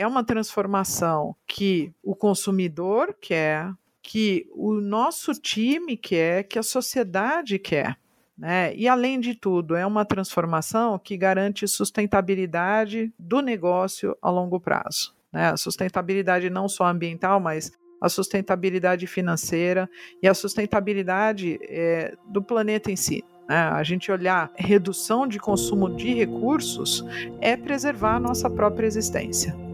é 0.00 0.06
uma 0.06 0.24
transformação 0.24 1.36
que 1.46 1.92
o 2.02 2.16
consumidor 2.16 3.14
quer, 3.20 3.70
que 4.02 4.48
o 4.54 4.72
nosso 4.72 5.34
time 5.34 5.94
quer, 5.94 6.44
que 6.44 6.58
a 6.58 6.62
sociedade 6.62 7.58
quer. 7.58 7.98
Né? 8.36 8.74
E, 8.74 8.88
além 8.88 9.20
de 9.20 9.34
tudo, 9.34 9.76
é 9.76 9.84
uma 9.84 10.06
transformação 10.06 10.98
que 10.98 11.18
garante 11.18 11.68
sustentabilidade 11.68 13.12
do 13.18 13.42
negócio 13.42 14.16
a 14.22 14.30
longo 14.30 14.58
prazo. 14.58 15.14
Né? 15.30 15.54
Sustentabilidade 15.58 16.48
não 16.48 16.66
só 16.66 16.86
ambiental, 16.86 17.38
mas 17.38 17.70
a 18.00 18.08
sustentabilidade 18.08 19.06
financeira 19.06 19.86
e 20.22 20.26
a 20.26 20.32
sustentabilidade 20.32 21.58
é, 21.64 22.16
do 22.26 22.42
planeta 22.42 22.90
em 22.90 22.96
si. 22.96 23.22
Né? 23.46 23.54
A 23.54 23.82
gente 23.82 24.10
olhar 24.10 24.50
redução 24.56 25.26
de 25.26 25.38
consumo 25.38 25.94
de 25.94 26.14
recursos 26.14 27.04
é 27.38 27.54
preservar 27.54 28.16
a 28.16 28.20
nossa 28.20 28.48
própria 28.48 28.86
existência. 28.86 29.69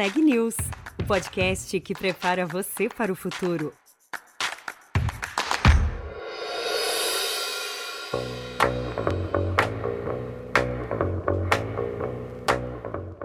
Neg 0.00 0.16
News, 0.16 0.56
o 0.98 1.04
podcast 1.04 1.78
que 1.78 1.92
prepara 1.92 2.46
você 2.46 2.88
para 2.88 3.12
o 3.12 3.14
futuro. 3.14 3.70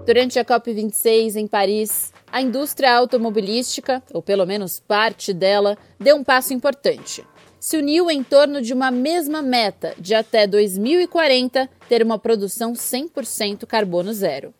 Durante 0.05 0.37
a 0.37 0.43
COP26 0.43 1.37
em 1.37 1.47
Paris, 1.47 2.11
a 2.29 2.41
indústria 2.41 2.93
automobilística, 2.93 4.03
ou 4.11 4.21
pelo 4.21 4.45
menos 4.45 4.81
parte 4.81 5.33
dela, 5.33 5.77
deu 5.97 6.17
um 6.17 6.25
passo 6.25 6.53
importante. 6.53 7.25
Se 7.57 7.77
uniu 7.77 8.11
em 8.11 8.21
torno 8.21 8.61
de 8.61 8.73
uma 8.73 8.91
mesma 8.91 9.41
meta 9.41 9.95
de 9.97 10.13
até 10.13 10.45
2040 10.45 11.69
ter 11.87 12.03
uma 12.03 12.19
produção 12.19 12.73
100% 12.73 13.65
carbono 13.65 14.13
zero. 14.13 14.53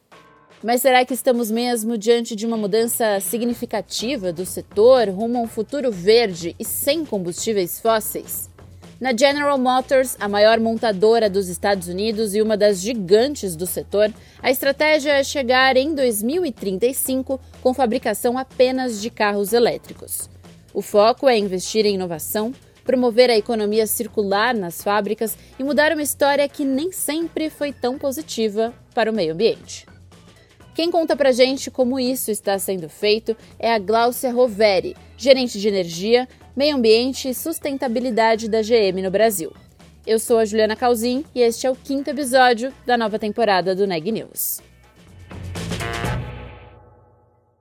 Mas 0.63 0.81
será 0.81 1.05
que 1.05 1.13
estamos 1.13 1.51
mesmo 1.51 1.97
diante 1.97 2.35
de 2.35 2.45
uma 2.45 2.57
mudança 2.57 3.19
significativa 3.19 4.31
do 4.31 4.45
setor 4.45 5.09
rumo 5.09 5.37
a 5.37 5.41
um 5.41 5.47
futuro 5.47 5.91
verde 5.91 6.55
e 6.57 6.65
sem 6.65 7.05
combustíveis 7.05 7.79
fósseis? 7.79 8.49
Na 8.99 9.15
General 9.15 9.57
Motors, 9.57 10.15
a 10.19 10.27
maior 10.27 10.57
montadora 10.59 11.29
dos 11.29 11.49
Estados 11.49 11.89
Unidos 11.89 12.33
e 12.33 12.41
uma 12.41 12.55
das 12.55 12.79
gigantes 12.79 13.53
do 13.55 13.67
setor, 13.67 14.11
a 14.41 14.49
estratégia 14.49 15.11
é 15.11 15.23
chegar 15.23 15.75
em 15.75 15.93
2035 15.93 17.39
com 17.61 17.73
fabricação 17.73 18.37
apenas 18.37 19.01
de 19.01 19.09
carros 19.09 19.51
elétricos. 19.51 20.29
O 20.73 20.81
foco 20.81 21.27
é 21.27 21.37
investir 21.37 21.85
em 21.85 21.95
inovação, 21.95 22.53
promover 22.85 23.29
a 23.29 23.37
economia 23.37 23.85
circular 23.85 24.55
nas 24.55 24.81
fábricas 24.81 25.37
e 25.59 25.63
mudar 25.63 25.91
uma 25.91 26.01
história 26.01 26.47
que 26.47 26.63
nem 26.63 26.91
sempre 26.93 27.49
foi 27.49 27.73
tão 27.73 27.97
positiva 27.97 28.73
para 28.93 29.11
o 29.11 29.13
meio 29.13 29.33
ambiente. 29.33 29.85
Quem 30.75 30.91
conta 30.91 31.15
pra 31.15 31.31
gente 31.31 31.71
como 31.71 31.97
isso 31.97 32.29
está 32.29 32.59
sendo 32.59 32.89
feito 32.89 33.33
é 33.57 33.73
a 33.73 33.79
Gláucia 33.79 34.29
Roveri, 34.29 34.93
gerente 35.15 35.57
de 35.57 35.69
energia, 35.69 36.27
meio 36.53 36.75
ambiente 36.75 37.29
e 37.29 37.33
sustentabilidade 37.33 38.49
da 38.49 38.61
GM 38.61 39.01
no 39.01 39.09
Brasil. 39.09 39.53
Eu 40.05 40.19
sou 40.19 40.37
a 40.37 40.43
Juliana 40.43 40.75
Calzin 40.75 41.23
e 41.33 41.41
este 41.41 41.65
é 41.65 41.71
o 41.71 41.75
quinto 41.77 42.09
episódio 42.09 42.73
da 42.85 42.97
nova 42.97 43.17
temporada 43.17 43.73
do 43.73 43.87
Neg 43.87 44.11
News. 44.11 44.61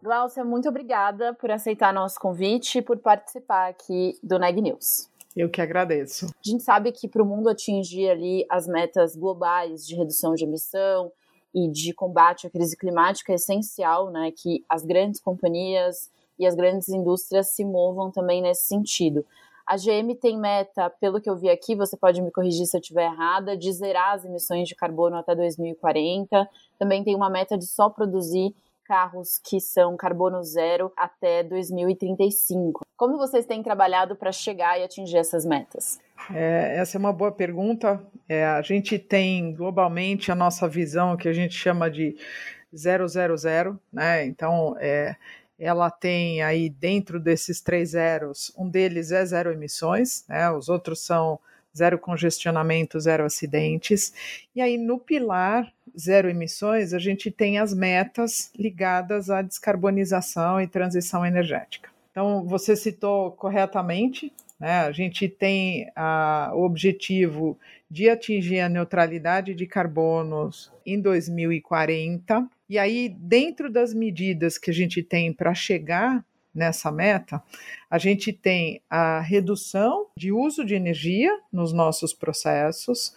Glaucia, 0.02 0.44
muito 0.44 0.68
obrigada 0.68 1.32
por 1.34 1.52
aceitar 1.52 1.94
nosso 1.94 2.18
convite 2.18 2.78
e 2.78 2.82
por 2.82 2.98
participar 2.98 3.68
aqui 3.68 4.18
do 4.24 4.40
Neg 4.40 4.60
News. 4.60 5.08
Eu 5.36 5.48
que 5.48 5.60
agradeço. 5.60 6.26
A 6.26 6.48
gente 6.50 6.64
sabe 6.64 6.90
que 6.90 7.06
para 7.06 7.22
o 7.22 7.26
mundo 7.26 7.48
atingir 7.48 8.10
ali 8.10 8.44
as 8.50 8.66
metas 8.66 9.14
globais 9.14 9.86
de 9.86 9.94
redução 9.94 10.34
de 10.34 10.42
emissão 10.42 11.12
e 11.54 11.68
de 11.68 11.94
combate 11.94 12.46
à 12.46 12.50
crise 12.50 12.76
climática 12.76 13.32
é 13.32 13.36
essencial, 13.36 14.10
né, 14.10 14.32
que 14.36 14.64
as 14.68 14.84
grandes 14.84 15.20
companhias 15.20 16.10
e 16.38 16.46
as 16.46 16.54
grandes 16.54 16.88
indústrias 16.88 17.48
se 17.48 17.64
movam 17.64 18.10
também 18.10 18.42
nesse 18.42 18.66
sentido. 18.66 19.24
A 19.66 19.76
GM 19.76 20.14
tem 20.20 20.38
meta, 20.38 20.90
pelo 21.00 21.20
que 21.20 21.30
eu 21.30 21.36
vi 21.36 21.48
aqui, 21.48 21.74
você 21.74 21.96
pode 21.96 22.20
me 22.20 22.30
corrigir 22.30 22.66
se 22.66 22.76
eu 22.76 22.80
estiver 22.80 23.06
errada, 23.06 23.56
de 23.56 23.72
zerar 23.72 24.14
as 24.14 24.24
emissões 24.24 24.68
de 24.68 24.74
carbono 24.74 25.16
até 25.16 25.34
2040. 25.34 26.46
Também 26.78 27.02
tem 27.02 27.16
uma 27.16 27.30
meta 27.30 27.56
de 27.56 27.66
só 27.66 27.88
produzir 27.88 28.54
carros 28.84 29.40
que 29.42 29.60
são 29.60 29.96
carbono 29.96 30.42
zero 30.42 30.92
até 30.96 31.42
2035. 31.42 32.84
Como 32.96 33.16
vocês 33.16 33.46
têm 33.46 33.62
trabalhado 33.62 34.14
para 34.14 34.30
chegar 34.30 34.78
e 34.78 34.84
atingir 34.84 35.16
essas 35.16 35.44
metas? 35.44 35.98
É, 36.32 36.76
essa 36.76 36.96
é 36.96 37.00
uma 37.00 37.12
boa 37.12 37.32
pergunta. 37.32 38.00
É, 38.28 38.44
a 38.44 38.62
gente 38.62 38.98
tem 38.98 39.52
globalmente 39.54 40.30
a 40.30 40.34
nossa 40.34 40.68
visão 40.68 41.16
que 41.16 41.28
a 41.28 41.32
gente 41.32 41.54
chama 41.54 41.90
de 41.90 42.16
000, 42.72 43.78
né? 43.92 44.24
Então, 44.24 44.76
é, 44.78 45.16
ela 45.58 45.90
tem 45.90 46.42
aí 46.42 46.68
dentro 46.68 47.20
desses 47.20 47.60
três 47.60 47.90
zeros, 47.90 48.52
um 48.58 48.68
deles 48.68 49.12
é 49.12 49.24
zero 49.24 49.52
emissões, 49.52 50.24
né? 50.28 50.50
os 50.50 50.68
outros 50.68 51.00
são 51.04 51.38
zero 51.76 51.98
congestionamento, 51.98 53.00
zero 53.00 53.24
acidentes. 53.24 54.12
E 54.54 54.60
aí 54.60 54.78
no 54.78 54.98
pilar 54.98 55.72
zero 55.98 56.28
emissões, 56.28 56.92
a 56.92 56.98
gente 56.98 57.30
tem 57.30 57.58
as 57.58 57.72
metas 57.72 58.50
ligadas 58.58 59.30
à 59.30 59.42
descarbonização 59.42 60.60
e 60.60 60.66
transição 60.66 61.24
energética. 61.24 61.90
Então, 62.10 62.44
você 62.44 62.76
citou 62.76 63.32
corretamente, 63.32 64.32
né? 64.58 64.80
a 64.80 64.92
gente 64.92 65.28
tem 65.28 65.90
a, 65.96 66.52
o 66.54 66.64
objetivo 66.64 67.58
de 67.90 68.08
atingir 68.08 68.60
a 68.60 68.68
neutralidade 68.68 69.54
de 69.54 69.66
carbonos 69.66 70.72
em 70.86 71.00
2040, 71.00 72.48
e 72.68 72.78
aí, 72.78 73.08
dentro 73.08 73.70
das 73.70 73.92
medidas 73.92 74.56
que 74.56 74.70
a 74.70 74.74
gente 74.74 75.02
tem 75.02 75.32
para 75.32 75.52
chegar 75.54 76.24
nessa 76.54 76.92
meta, 76.92 77.42
a 77.90 77.98
gente 77.98 78.32
tem 78.32 78.80
a 78.88 79.20
redução 79.20 80.06
de 80.16 80.30
uso 80.30 80.64
de 80.64 80.74
energia 80.74 81.36
nos 81.52 81.72
nossos 81.72 82.12
processos, 82.14 83.14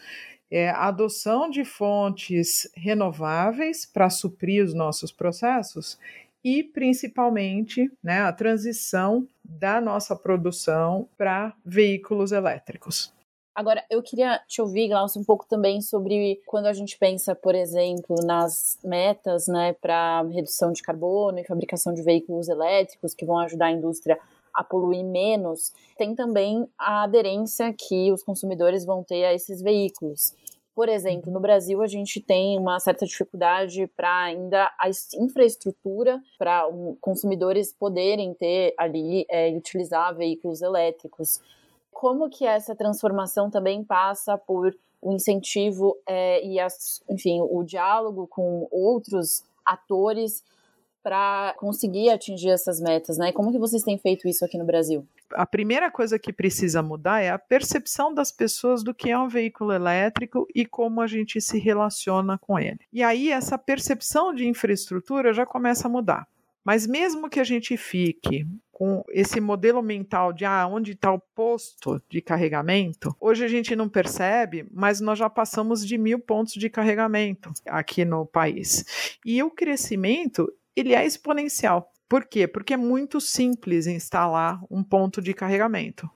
é, 0.50 0.70
a 0.70 0.88
adoção 0.88 1.50
de 1.50 1.66
fontes 1.66 2.70
renováveis 2.76 3.86
para 3.86 4.10
suprir 4.10 4.64
os 4.64 4.74
nossos 4.74 5.12
processos 5.12 6.00
e, 6.44 6.64
principalmente, 6.64 7.92
né, 8.02 8.22
a 8.22 8.32
transição 8.32 9.28
da 9.44 9.82
nossa 9.82 10.16
produção 10.16 11.08
para 11.18 11.54
veículos 11.66 12.32
elétricos. 12.32 13.17
Agora, 13.58 13.84
eu 13.90 14.04
queria 14.04 14.40
te 14.48 14.62
ouvir, 14.62 14.88
Glaucio, 14.88 15.20
um 15.20 15.24
pouco 15.24 15.44
também 15.48 15.82
sobre 15.82 16.40
quando 16.46 16.68
a 16.68 16.74
gente 16.74 16.96
pensa, 16.96 17.34
por 17.34 17.56
exemplo, 17.56 18.16
nas 18.24 18.78
metas 18.84 19.48
né, 19.48 19.74
para 19.74 20.22
redução 20.32 20.72
de 20.72 20.84
carbono 20.84 21.40
e 21.40 21.44
fabricação 21.44 21.92
de 21.92 22.04
veículos 22.04 22.50
elétricos 22.50 23.16
que 23.16 23.26
vão 23.26 23.40
ajudar 23.40 23.66
a 23.66 23.72
indústria 23.72 24.20
a 24.54 24.64
poluir 24.64 25.04
menos, 25.04 25.74
tem 25.98 26.14
também 26.14 26.70
a 26.78 27.02
aderência 27.02 27.74
que 27.74 28.12
os 28.12 28.22
consumidores 28.22 28.86
vão 28.86 29.04
ter 29.04 29.26
a 29.26 29.34
esses 29.34 29.60
veículos. 29.60 30.36
Por 30.76 30.88
exemplo, 30.88 31.34
no 31.34 31.40
Brasil 31.40 31.82
a 31.82 31.88
gente 31.88 32.22
tem 32.22 32.60
uma 32.60 32.80
certa 32.80 33.08
dificuldade 33.08 33.88
para 33.98 34.26
ainda 34.26 34.72
a 34.80 34.88
infraestrutura 35.16 36.22
para 36.38 36.68
um, 36.68 36.96
consumidores 37.02 37.74
poderem 37.74 38.36
ter 38.36 38.76
ali 38.78 39.26
é, 39.28 39.50
utilizar 39.50 40.16
veículos 40.16 40.62
elétricos 40.62 41.42
como 41.98 42.30
que 42.30 42.46
essa 42.46 42.76
transformação 42.76 43.50
também 43.50 43.84
passa 43.84 44.38
por 44.38 44.72
o 45.02 45.12
incentivo 45.12 45.98
é, 46.06 46.46
e, 46.46 46.60
as, 46.60 47.02
enfim, 47.10 47.42
o 47.42 47.64
diálogo 47.64 48.28
com 48.28 48.68
outros 48.70 49.44
atores 49.66 50.44
para 51.02 51.56
conseguir 51.58 52.12
atingir 52.12 52.50
essas 52.50 52.80
metas, 52.80 53.18
né? 53.18 53.32
Como 53.32 53.52
que 53.52 53.58
vocês 53.58 53.82
têm 53.82 53.98
feito 53.98 54.28
isso 54.28 54.46
aqui 54.46 54.60
no 54.60 54.66
Brasil? 54.66 55.08
A 55.34 55.48
primeira 55.48 55.90
coisa 55.90 56.20
que 56.20 56.32
precisa 56.32 56.84
mudar 56.84 57.20
é 57.20 57.32
a 57.32 57.40
percepção 57.40 58.14
das 58.14 58.32
pessoas 58.32 58.84
do 58.84 58.94
que 58.94 59.10
é 59.10 59.18
um 59.18 59.28
veículo 59.28 59.74
elétrico 59.74 60.46
e 60.54 60.68
como 60.68 61.02
a 61.02 61.08
gente 61.08 61.42
se 61.42 61.58
relaciona 61.58 62.38
com 62.38 62.60
ele. 62.60 62.80
E 62.94 63.02
aí 63.02 63.32
essa 63.32 63.58
percepção 63.58 64.36
de 64.36 64.48
infraestrutura 64.48 65.34
já 65.34 65.48
começa 65.48 65.88
a 65.88 65.92
mudar. 65.92 66.28
Mas 66.68 66.86
mesmo 66.86 67.30
que 67.30 67.40
a 67.40 67.46
gente 67.46 67.78
fique 67.78 68.46
com 68.74 69.02
esse 69.08 69.40
modelo 69.40 69.82
mental 69.82 70.34
de 70.34 70.44
ah, 70.44 70.68
onde 70.68 70.92
está 70.92 71.10
o 71.14 71.20
posto 71.34 72.04
de 72.10 72.22
carregamento, 72.22 73.16
hoje 73.22 73.46
a 73.46 73.48
gente 73.48 73.74
não 73.74 73.88
percebe, 73.88 74.68
mas 74.70 75.00
nós 75.00 75.18
já 75.18 75.30
passamos 75.30 75.88
de 75.88 75.98
mil 75.98 76.20
pontos 76.20 76.56
de 76.56 76.70
carregamento 76.70 77.54
aqui 77.66 78.04
no 78.04 78.26
país. 78.26 78.84
E 79.26 79.42
o 79.42 79.50
crescimento 79.50 80.52
ele 80.76 80.94
é 80.94 81.06
exponencial. 81.06 81.90
Por 82.10 82.26
quê? 82.26 82.46
Porque 82.46 82.74
é 82.74 82.78
muito 82.78 83.22
simples 83.22 83.88
instalar 83.88 84.62
um 84.70 84.84
ponto 84.84 85.22
de 85.22 85.34
carregamento. 85.34 86.10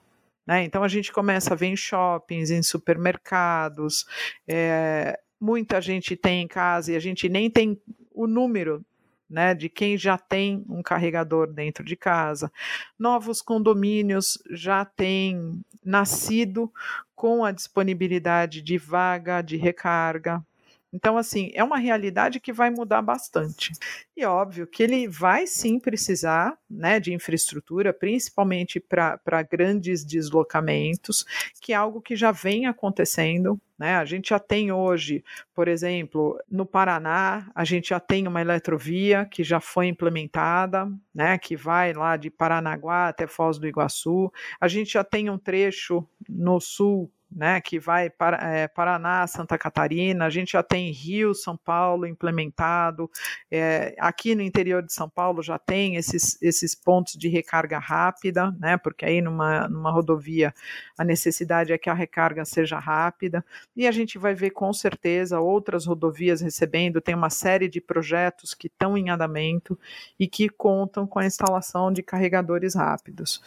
Né? 0.46 0.64
Então 0.64 0.84
a 0.84 0.88
gente 0.88 1.10
começa 1.10 1.54
a 1.54 1.56
ver 1.56 1.68
em 1.68 1.76
shoppings, 1.76 2.50
em 2.50 2.62
supermercados, 2.62 4.04
é, 4.46 5.18
muita 5.40 5.80
gente 5.80 6.14
tem 6.14 6.42
em 6.42 6.46
casa 6.46 6.92
e 6.92 6.96
a 6.96 7.00
gente 7.00 7.26
nem 7.30 7.48
tem 7.48 7.80
o 8.10 8.26
número 8.26 8.84
né, 9.32 9.54
de 9.54 9.68
quem 9.68 9.96
já 9.96 10.18
tem 10.18 10.64
um 10.68 10.82
carregador 10.82 11.50
dentro 11.50 11.82
de 11.82 11.96
casa. 11.96 12.52
Novos 12.98 13.40
condomínios 13.40 14.38
já 14.50 14.84
têm 14.84 15.64
nascido 15.82 16.70
com 17.16 17.44
a 17.44 17.50
disponibilidade 17.50 18.60
de 18.60 18.76
vaga 18.76 19.40
de 19.40 19.56
recarga. 19.56 20.44
Então, 20.92 21.16
assim, 21.16 21.50
é 21.54 21.64
uma 21.64 21.78
realidade 21.78 22.38
que 22.38 22.52
vai 22.52 22.68
mudar 22.68 23.00
bastante. 23.00 23.72
E 24.14 24.24
óbvio 24.26 24.66
que 24.66 24.82
ele 24.82 25.08
vai 25.08 25.46
sim 25.46 25.78
precisar 25.78 26.56
né, 26.68 27.00
de 27.00 27.14
infraestrutura, 27.14 27.94
principalmente 27.94 28.78
para 28.78 29.42
grandes 29.50 30.04
deslocamentos, 30.04 31.24
que 31.60 31.72
é 31.72 31.76
algo 31.76 32.02
que 32.02 32.14
já 32.14 32.30
vem 32.30 32.66
acontecendo. 32.66 33.58
Né? 33.78 33.96
A 33.96 34.04
gente 34.04 34.28
já 34.28 34.38
tem 34.38 34.70
hoje, 34.70 35.24
por 35.54 35.66
exemplo, 35.66 36.38
no 36.48 36.66
Paraná, 36.66 37.50
a 37.54 37.64
gente 37.64 37.88
já 37.88 37.98
tem 37.98 38.28
uma 38.28 38.42
eletrovia 38.42 39.24
que 39.24 39.42
já 39.42 39.60
foi 39.60 39.86
implementada, 39.86 40.92
né, 41.14 41.38
que 41.38 41.56
vai 41.56 41.94
lá 41.94 42.16
de 42.18 42.30
Paranaguá 42.30 43.08
até 43.08 43.26
Foz 43.26 43.58
do 43.58 43.66
Iguaçu. 43.66 44.30
A 44.60 44.68
gente 44.68 44.92
já 44.92 45.02
tem 45.02 45.30
um 45.30 45.38
trecho 45.38 46.06
no 46.28 46.60
sul 46.60 47.10
né, 47.34 47.60
que 47.60 47.78
vai 47.78 48.10
para 48.10 48.36
é, 48.54 48.68
Paraná, 48.68 49.26
Santa 49.26 49.58
Catarina, 49.58 50.26
a 50.26 50.30
gente 50.30 50.52
já 50.52 50.62
tem 50.62 50.90
Rio, 50.90 51.34
São 51.34 51.56
Paulo 51.56 52.06
implementado, 52.06 53.10
é, 53.50 53.94
aqui 53.98 54.34
no 54.34 54.42
interior 54.42 54.82
de 54.82 54.92
São 54.92 55.08
Paulo 55.08 55.42
já 55.42 55.58
tem 55.58 55.96
esses, 55.96 56.40
esses 56.42 56.74
pontos 56.74 57.14
de 57.14 57.28
recarga 57.28 57.78
rápida, 57.78 58.50
né, 58.58 58.76
porque 58.76 59.04
aí 59.04 59.20
numa, 59.20 59.68
numa 59.68 59.90
rodovia 59.90 60.54
a 60.98 61.04
necessidade 61.04 61.72
é 61.72 61.78
que 61.78 61.90
a 61.90 61.94
recarga 61.94 62.44
seja 62.44 62.78
rápida, 62.78 63.44
e 63.74 63.86
a 63.86 63.92
gente 63.92 64.18
vai 64.18 64.34
ver 64.34 64.50
com 64.50 64.72
certeza 64.72 65.40
outras 65.40 65.86
rodovias 65.86 66.40
recebendo, 66.40 67.00
tem 67.00 67.14
uma 67.14 67.30
série 67.30 67.68
de 67.68 67.80
projetos 67.80 68.54
que 68.54 68.66
estão 68.66 68.96
em 68.96 69.10
andamento 69.10 69.78
e 70.18 70.28
que 70.28 70.48
contam 70.48 71.06
com 71.06 71.18
a 71.18 71.26
instalação 71.26 71.92
de 71.92 72.02
carregadores 72.02 72.74
rápidos. 72.74 73.42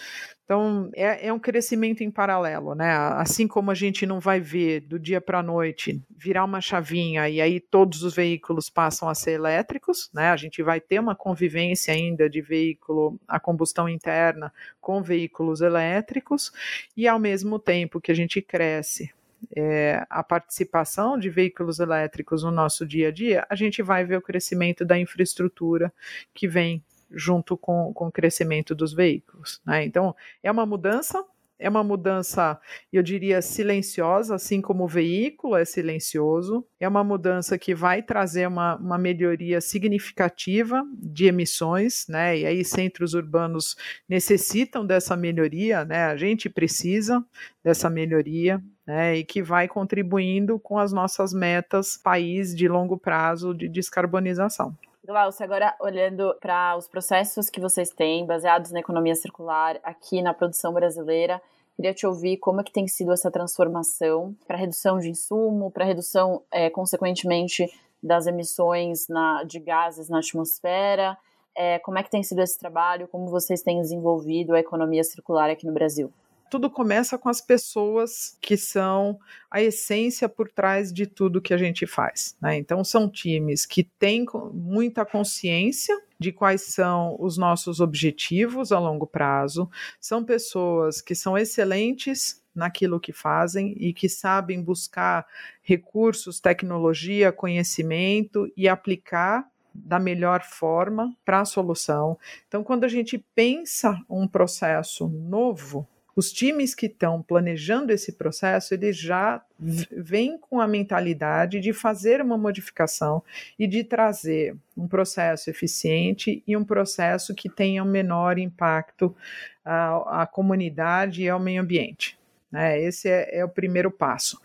Então, 0.45 0.91
é, 0.93 1.27
é, 1.27 1.33
um 1.33 1.39
crescimento 1.39 2.03
em 2.03 2.11
paralelo, 2.11 2.75
né? 2.75 2.91
Assim 3.15 3.47
como 3.47 3.71
a 3.71 3.73
gente 3.73 4.05
não 4.05 4.19
vai 4.19 4.39
ver 4.39 4.81
do 4.81 4.99
dia 4.99 5.19
para 5.19 5.39
a 5.39 5.43
noite 5.43 5.99
virar 6.15 6.45
uma 6.45 6.61
chavinha 6.61 7.27
e 7.27 7.41
aí 7.41 7.59
todos 7.59 8.03
os 8.03 8.13
veículos 8.13 8.69
passam 8.69 9.09
a 9.09 9.15
ser 9.15 9.31
elétricos, 9.31 10.09
né? 10.13 10.29
A 10.29 10.37
gente 10.37 10.61
vai 10.61 10.79
ter 10.79 10.99
uma 10.99 11.15
convivência 11.15 11.91
ainda 11.95 12.29
de 12.29 12.41
veículo 12.41 13.19
a 13.27 13.39
combustão 13.39 13.89
interna 13.89 14.53
com 14.79 15.01
veículos 15.01 15.61
elétricos, 15.61 16.51
e 16.95 17.07
ao 17.07 17.17
mesmo 17.17 17.57
tempo 17.57 17.99
que 17.99 18.11
a 18.11 18.15
gente 18.15 18.39
cresce 18.39 19.11
é, 19.55 20.05
a 20.09 20.23
participação 20.23 21.17
de 21.17 21.29
veículos 21.29 21.79
elétricos 21.79 22.43
no 22.43 22.51
nosso 22.51 22.85
dia 22.85 23.07
a 23.07 23.11
dia, 23.11 23.45
a 23.49 23.55
gente 23.55 23.81
vai 23.81 24.05
ver 24.05 24.17
o 24.17 24.21
crescimento 24.21 24.85
da 24.85 24.97
infraestrutura 24.97 25.91
que 26.35 26.47
vem 26.47 26.83
junto 27.11 27.57
com, 27.57 27.93
com 27.93 28.07
o 28.07 28.11
crescimento 28.11 28.73
dos 28.75 28.93
veículos. 28.93 29.61
Né? 29.65 29.85
Então, 29.85 30.15
é 30.43 30.51
uma 30.51 30.65
mudança, 30.65 31.23
é 31.57 31.69
uma 31.69 31.83
mudança, 31.83 32.59
eu 32.91 33.01
diria, 33.01 33.41
silenciosa, 33.41 34.35
assim 34.35 34.61
como 34.61 34.83
o 34.83 34.87
veículo 34.87 35.55
é 35.55 35.63
silencioso, 35.63 36.65
é 36.79 36.87
uma 36.87 37.03
mudança 37.03 37.57
que 37.57 37.73
vai 37.73 38.01
trazer 38.03 38.47
uma, 38.47 38.75
uma 38.75 38.97
melhoria 38.97 39.61
significativa 39.61 40.83
de 40.97 41.27
emissões, 41.27 42.05
né? 42.09 42.37
E 42.37 42.45
aí 42.45 42.65
centros 42.65 43.13
urbanos 43.13 43.75
necessitam 44.07 44.85
dessa 44.85 45.15
melhoria, 45.15 45.85
né? 45.85 46.05
A 46.05 46.17
gente 46.17 46.49
precisa 46.49 47.23
dessa 47.63 47.89
melhoria, 47.89 48.61
né? 48.85 49.17
E 49.17 49.23
que 49.23 49.41
vai 49.41 49.67
contribuindo 49.67 50.59
com 50.59 50.77
as 50.77 50.91
nossas 50.91 51.33
metas 51.33 51.97
país 51.97 52.53
de 52.53 52.67
longo 52.67 52.97
prazo 52.97 53.53
de 53.53 53.69
descarbonização. 53.69 54.75
Glaucio, 55.05 55.43
agora 55.43 55.75
olhando 55.79 56.35
para 56.41 56.75
os 56.75 56.87
processos 56.87 57.47
que 57.47 57.61
vocês 57.61 57.91
têm 57.91 58.25
baseados 58.25 58.71
na 58.71 58.79
economia 58.79 59.13
circular 59.13 59.79
aqui 59.83 60.19
na 60.19 60.33
produção 60.33 60.73
brasileira, 60.73 61.39
queria 61.75 61.93
te 61.93 62.07
ouvir 62.07 62.37
como 62.37 62.59
é 62.59 62.63
que 62.63 62.71
tem 62.71 62.87
sido 62.87 63.13
essa 63.13 63.29
transformação 63.29 64.35
para 64.47 64.57
redução 64.57 64.97
de 64.97 65.07
insumo, 65.07 65.69
para 65.69 65.85
redução, 65.85 66.41
é, 66.49 66.71
consequentemente, 66.71 67.71
das 68.01 68.25
emissões 68.25 69.07
na, 69.07 69.43
de 69.43 69.59
gases 69.59 70.09
na 70.09 70.17
atmosfera. 70.17 71.15
É, 71.55 71.77
como 71.77 71.99
é 71.99 72.03
que 72.03 72.09
tem 72.09 72.23
sido 72.23 72.41
esse 72.41 72.57
trabalho? 72.57 73.07
Como 73.07 73.27
vocês 73.27 73.61
têm 73.61 73.79
desenvolvido 73.79 74.55
a 74.55 74.59
economia 74.59 75.03
circular 75.03 75.51
aqui 75.51 75.67
no 75.67 75.73
Brasil? 75.73 76.11
Tudo 76.49 76.69
começa 76.69 77.17
com 77.17 77.29
as 77.29 77.41
pessoas 77.41 78.37
que 78.41 78.55
são 78.55 79.19
a 79.49 79.61
essência 79.61 80.29
por 80.29 80.49
trás 80.49 80.93
de 80.93 81.05
tudo 81.07 81.41
que 81.41 81.53
a 81.53 81.57
gente 81.57 81.85
faz. 81.87 82.35
Né? 82.41 82.57
Então, 82.57 82.83
são 82.83 83.09
times 83.09 83.65
que 83.65 83.83
têm 83.83 84.25
muita 84.53 85.05
consciência 85.05 85.95
de 86.19 86.31
quais 86.31 86.61
são 86.61 87.17
os 87.19 87.37
nossos 87.37 87.79
objetivos 87.79 88.71
a 88.71 88.79
longo 88.79 89.05
prazo, 89.05 89.69
são 89.99 90.23
pessoas 90.23 91.01
que 91.01 91.13
são 91.13 91.37
excelentes 91.37 92.41
naquilo 92.55 93.01
que 93.01 93.11
fazem 93.11 93.75
e 93.77 93.93
que 93.93 94.07
sabem 94.07 94.63
buscar 94.63 95.27
recursos, 95.61 96.39
tecnologia, 96.39 97.33
conhecimento 97.33 98.49
e 98.55 98.67
aplicar 98.67 99.45
da 99.73 99.99
melhor 99.99 100.41
forma 100.41 101.13
para 101.25 101.41
a 101.41 101.45
solução. 101.45 102.17
Então, 102.47 102.63
quando 102.63 102.85
a 102.85 102.87
gente 102.87 103.17
pensa 103.35 103.99
um 104.09 104.25
processo 104.25 105.09
novo, 105.09 105.85
os 106.15 106.31
times 106.31 106.73
que 106.73 106.85
estão 106.85 107.21
planejando 107.21 107.91
esse 107.91 108.13
processo, 108.13 108.73
eles 108.73 108.97
já 108.97 109.43
vêm 109.91 110.37
com 110.37 110.61
a 110.61 110.67
mentalidade 110.67 111.59
de 111.59 111.73
fazer 111.73 112.21
uma 112.21 112.37
modificação 112.37 113.21
e 113.59 113.67
de 113.67 113.83
trazer 113.83 114.55
um 114.77 114.87
processo 114.87 115.49
eficiente 115.49 116.41
e 116.47 116.55
um 116.55 116.63
processo 116.63 117.35
que 117.35 117.49
tenha 117.49 117.83
um 117.83 117.89
menor 117.89 118.37
impacto 118.37 119.15
à, 119.63 120.23
à 120.23 120.25
comunidade 120.27 121.23
e 121.23 121.29
ao 121.29 121.39
meio 121.39 121.61
ambiente. 121.61 122.17
Né? 122.55 122.81
Esse 122.81 123.09
é, 123.09 123.39
é, 123.39 123.43
o 123.43 123.49
primeiro 123.49 123.91
passo. 123.91 124.39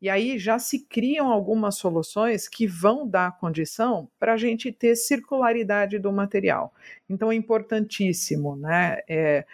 E 0.00 0.08
aí 0.08 0.38
já 0.38 0.56
se 0.56 0.86
criam 0.86 1.32
algumas 1.32 1.74
soluções 1.74 2.48
que 2.48 2.64
vão 2.64 3.08
dar 3.08 3.36
condição 3.38 4.08
para 4.20 4.34
a 4.34 4.36
gente 4.36 4.70
ter 4.70 4.94
circularidade 4.94 5.98
do 5.98 6.12
material. 6.12 6.72
Então 7.10 7.32
é 7.32 7.34
importantíssimo, 7.34 8.54
né? 8.54 9.00
É, 9.08 9.44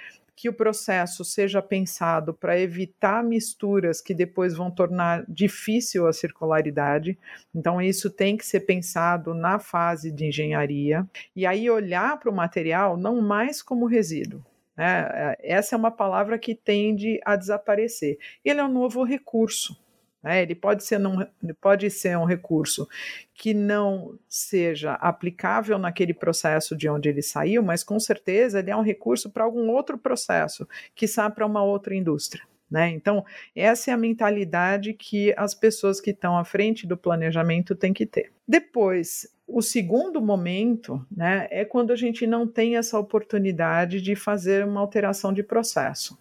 que 0.43 0.49
o 0.49 0.53
processo 0.53 1.25
seja 1.25 1.63
pensado 1.63 2.35
para 2.35 2.59
evitar 2.59 3.23
misturas 3.23 4.01
que 4.01 4.13
depois 4.13 4.57
vão 4.57 4.73
tornar 4.73 5.25
difícil 5.29 6.05
a 6.09 6.13
circularidade. 6.13 7.17
Então, 7.55 7.81
isso 7.81 8.11
tem 8.11 8.37
que 8.37 8.45
ser 8.45 8.63
pensado 8.63 9.35
na 9.35 9.61
fase 9.61 10.11
de 10.11 10.27
engenharia. 10.27 11.09
E 11.37 11.47
aí, 11.47 11.71
olhar 11.71 12.19
para 12.19 12.29
o 12.29 12.35
material 12.35 12.97
não 12.97 13.23
mais 13.23 13.63
como 13.63 13.87
resíduo. 13.87 14.45
Né? 14.77 15.37
Essa 15.39 15.77
é 15.77 15.79
uma 15.79 15.93
palavra 15.93 16.37
que 16.37 16.57
tende 16.57 17.21
a 17.25 17.37
desaparecer. 17.37 18.19
Ele 18.45 18.59
é 18.59 18.65
um 18.65 18.73
novo 18.73 19.05
recurso. 19.05 19.81
Né? 20.23 20.43
Ele 20.43 20.55
pode 20.55 20.85
ser, 20.85 20.99
num, 20.99 21.27
pode 21.61 21.91
ser 21.91 22.17
um 22.17 22.25
recurso 22.25 22.89
que 23.35 23.53
não 23.53 24.19
seja 24.29 24.95
aplicável 24.95 25.79
naquele 25.79 26.15
processo 26.15 26.77
de 26.77 26.89
onde 26.89 27.09
ele 27.09 27.23
saiu, 27.23 27.63
mas 27.63 27.83
com 27.83 27.99
certeza 27.99 28.61
ele 28.61 28.71
é 28.71 28.77
um 28.77 28.83
recurso 28.83 29.31
para 29.31 29.45
algum 29.45 29.71
outro 29.71 29.99
processo, 29.99 30.69
que 30.95 31.07
para 31.35 31.47
uma 31.47 31.63
outra 31.63 31.95
indústria. 31.95 32.45
Né? 32.71 32.89
Então, 32.89 33.23
essa 33.55 33.91
é 33.91 33.95
a 33.95 33.99
mentalidade 33.99 34.95
que 34.95 35.35
as 35.37 35.55
pessoas 35.55 36.01
que 36.01 36.11
estão 36.11 36.39
à 36.39 36.45
frente 36.45 36.87
do 36.87 36.97
planejamento 36.97 37.75
têm 37.75 37.93
que 37.93 38.07
ter. 38.07 38.33
Depois, 38.49 39.29
o 39.47 39.61
segundo 39.61 40.23
momento 40.23 41.05
né, 41.15 41.47
é 41.51 41.67
quando 41.67 41.93
a 41.93 41.97
gente 41.97 42.27
não 42.27 42.47
tem 42.47 42.77
essa 42.77 42.99
oportunidade 42.99 44.01
de 44.01 44.17
fazer 44.17 44.65
uma 44.65 44.81
alteração 44.81 45.35
de 45.35 45.43
processo. 45.43 46.19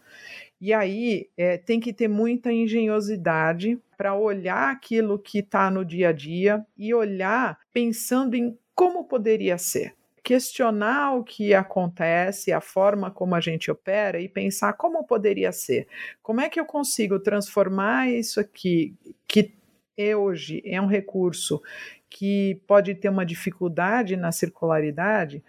E 0.59 0.73
aí 0.73 1.29
é, 1.37 1.57
tem 1.57 1.79
que 1.79 1.93
ter 1.93 2.09
muita 2.09 2.51
engenhosidade 2.51 3.79
para 4.01 4.15
olhar 4.15 4.71
aquilo 4.71 5.19
que 5.19 5.37
está 5.37 5.69
no 5.69 5.85
dia 5.85 6.09
a 6.09 6.11
dia 6.11 6.65
e 6.75 6.91
olhar 6.91 7.59
pensando 7.71 8.33
em 8.33 8.57
como 8.73 9.03
poderia 9.03 9.59
ser. 9.59 9.93
Questionar 10.23 11.13
o 11.13 11.23
que 11.23 11.53
acontece, 11.53 12.51
a 12.51 12.59
forma 12.59 13.11
como 13.11 13.35
a 13.35 13.39
gente 13.39 13.69
opera 13.69 14.19
e 14.19 14.27
pensar 14.27 14.73
como 14.73 15.03
poderia 15.03 15.51
ser. 15.51 15.87
Como 16.19 16.41
é 16.41 16.49
que 16.49 16.59
eu 16.59 16.65
consigo 16.65 17.19
transformar 17.19 18.09
isso 18.09 18.39
aqui, 18.39 18.95
que 19.27 19.53
é 19.95 20.15
hoje 20.15 20.63
é 20.65 20.81
um 20.81 20.87
recurso 20.87 21.61
que 22.09 22.59
pode 22.65 22.95
ter 22.95 23.09
uma 23.09 23.23
dificuldade 23.23 24.17
na 24.17 24.31
circularidade, 24.31 25.43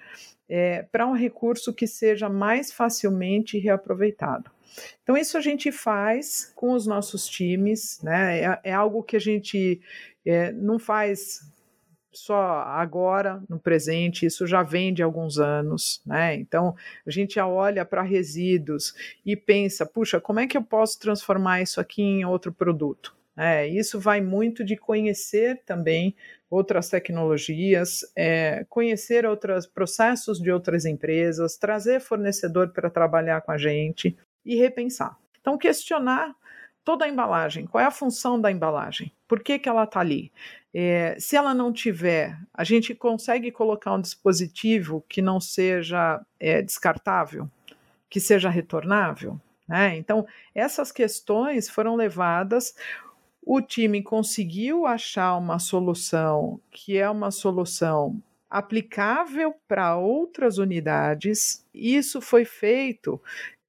é, 0.54 0.82
para 0.92 1.06
um 1.06 1.14
recurso 1.14 1.72
que 1.72 1.86
seja 1.86 2.28
mais 2.28 2.70
facilmente 2.70 3.58
reaproveitado. 3.58 4.50
Então, 5.02 5.16
isso 5.16 5.38
a 5.38 5.40
gente 5.40 5.72
faz 5.72 6.52
com 6.54 6.74
os 6.74 6.86
nossos 6.86 7.26
times, 7.26 7.98
né? 8.02 8.40
É, 8.40 8.60
é 8.64 8.72
algo 8.74 9.02
que 9.02 9.16
a 9.16 9.18
gente 9.18 9.80
é, 10.26 10.52
não 10.52 10.78
faz 10.78 11.50
só 12.12 12.64
agora, 12.66 13.42
no 13.48 13.58
presente, 13.58 14.26
isso 14.26 14.46
já 14.46 14.62
vem 14.62 14.92
de 14.92 15.02
alguns 15.02 15.38
anos, 15.38 16.02
né? 16.04 16.34
Então, 16.34 16.76
a 17.06 17.10
gente 17.10 17.40
olha 17.40 17.82
para 17.82 18.02
resíduos 18.02 18.94
e 19.24 19.34
pensa, 19.34 19.86
puxa, 19.86 20.20
como 20.20 20.40
é 20.40 20.46
que 20.46 20.58
eu 20.58 20.62
posso 20.62 21.00
transformar 21.00 21.62
isso 21.62 21.80
aqui 21.80 22.02
em 22.02 22.26
outro 22.26 22.52
produto? 22.52 23.16
É, 23.34 23.66
isso 23.66 23.98
vai 23.98 24.20
muito 24.20 24.62
de 24.62 24.76
conhecer 24.76 25.62
também 25.64 26.14
outras 26.52 26.90
tecnologias, 26.90 28.00
é, 28.14 28.66
conhecer 28.68 29.24
outros 29.24 29.66
processos 29.66 30.38
de 30.38 30.52
outras 30.52 30.84
empresas, 30.84 31.56
trazer 31.56 31.98
fornecedor 31.98 32.68
para 32.68 32.90
trabalhar 32.90 33.40
com 33.40 33.52
a 33.52 33.56
gente 33.56 34.14
e 34.44 34.54
repensar. 34.54 35.16
Então, 35.40 35.56
questionar 35.56 36.36
toda 36.84 37.06
a 37.06 37.08
embalagem. 37.08 37.66
Qual 37.66 37.82
é 37.82 37.86
a 37.86 37.90
função 37.90 38.38
da 38.38 38.52
embalagem? 38.52 39.10
Por 39.26 39.40
que, 39.40 39.58
que 39.58 39.66
ela 39.66 39.84
está 39.84 40.00
ali? 40.00 40.30
É, 40.74 41.16
se 41.18 41.36
ela 41.36 41.54
não 41.54 41.72
tiver, 41.72 42.38
a 42.52 42.64
gente 42.64 42.94
consegue 42.94 43.50
colocar 43.50 43.94
um 43.94 44.00
dispositivo 44.00 45.02
que 45.08 45.22
não 45.22 45.40
seja 45.40 46.20
é, 46.38 46.60
descartável, 46.60 47.48
que 48.10 48.20
seja 48.20 48.50
retornável. 48.50 49.40
Né? 49.66 49.96
Então, 49.96 50.26
essas 50.54 50.92
questões 50.92 51.70
foram 51.70 51.96
levadas. 51.96 52.74
O 53.44 53.60
time 53.60 54.02
conseguiu 54.02 54.86
achar 54.86 55.36
uma 55.36 55.58
solução 55.58 56.60
que 56.70 56.96
é 56.96 57.08
uma 57.10 57.30
solução 57.30 58.22
aplicável 58.48 59.54
para 59.66 59.96
outras 59.96 60.58
unidades. 60.58 61.66
Isso 61.74 62.20
foi 62.20 62.44
feito 62.44 63.20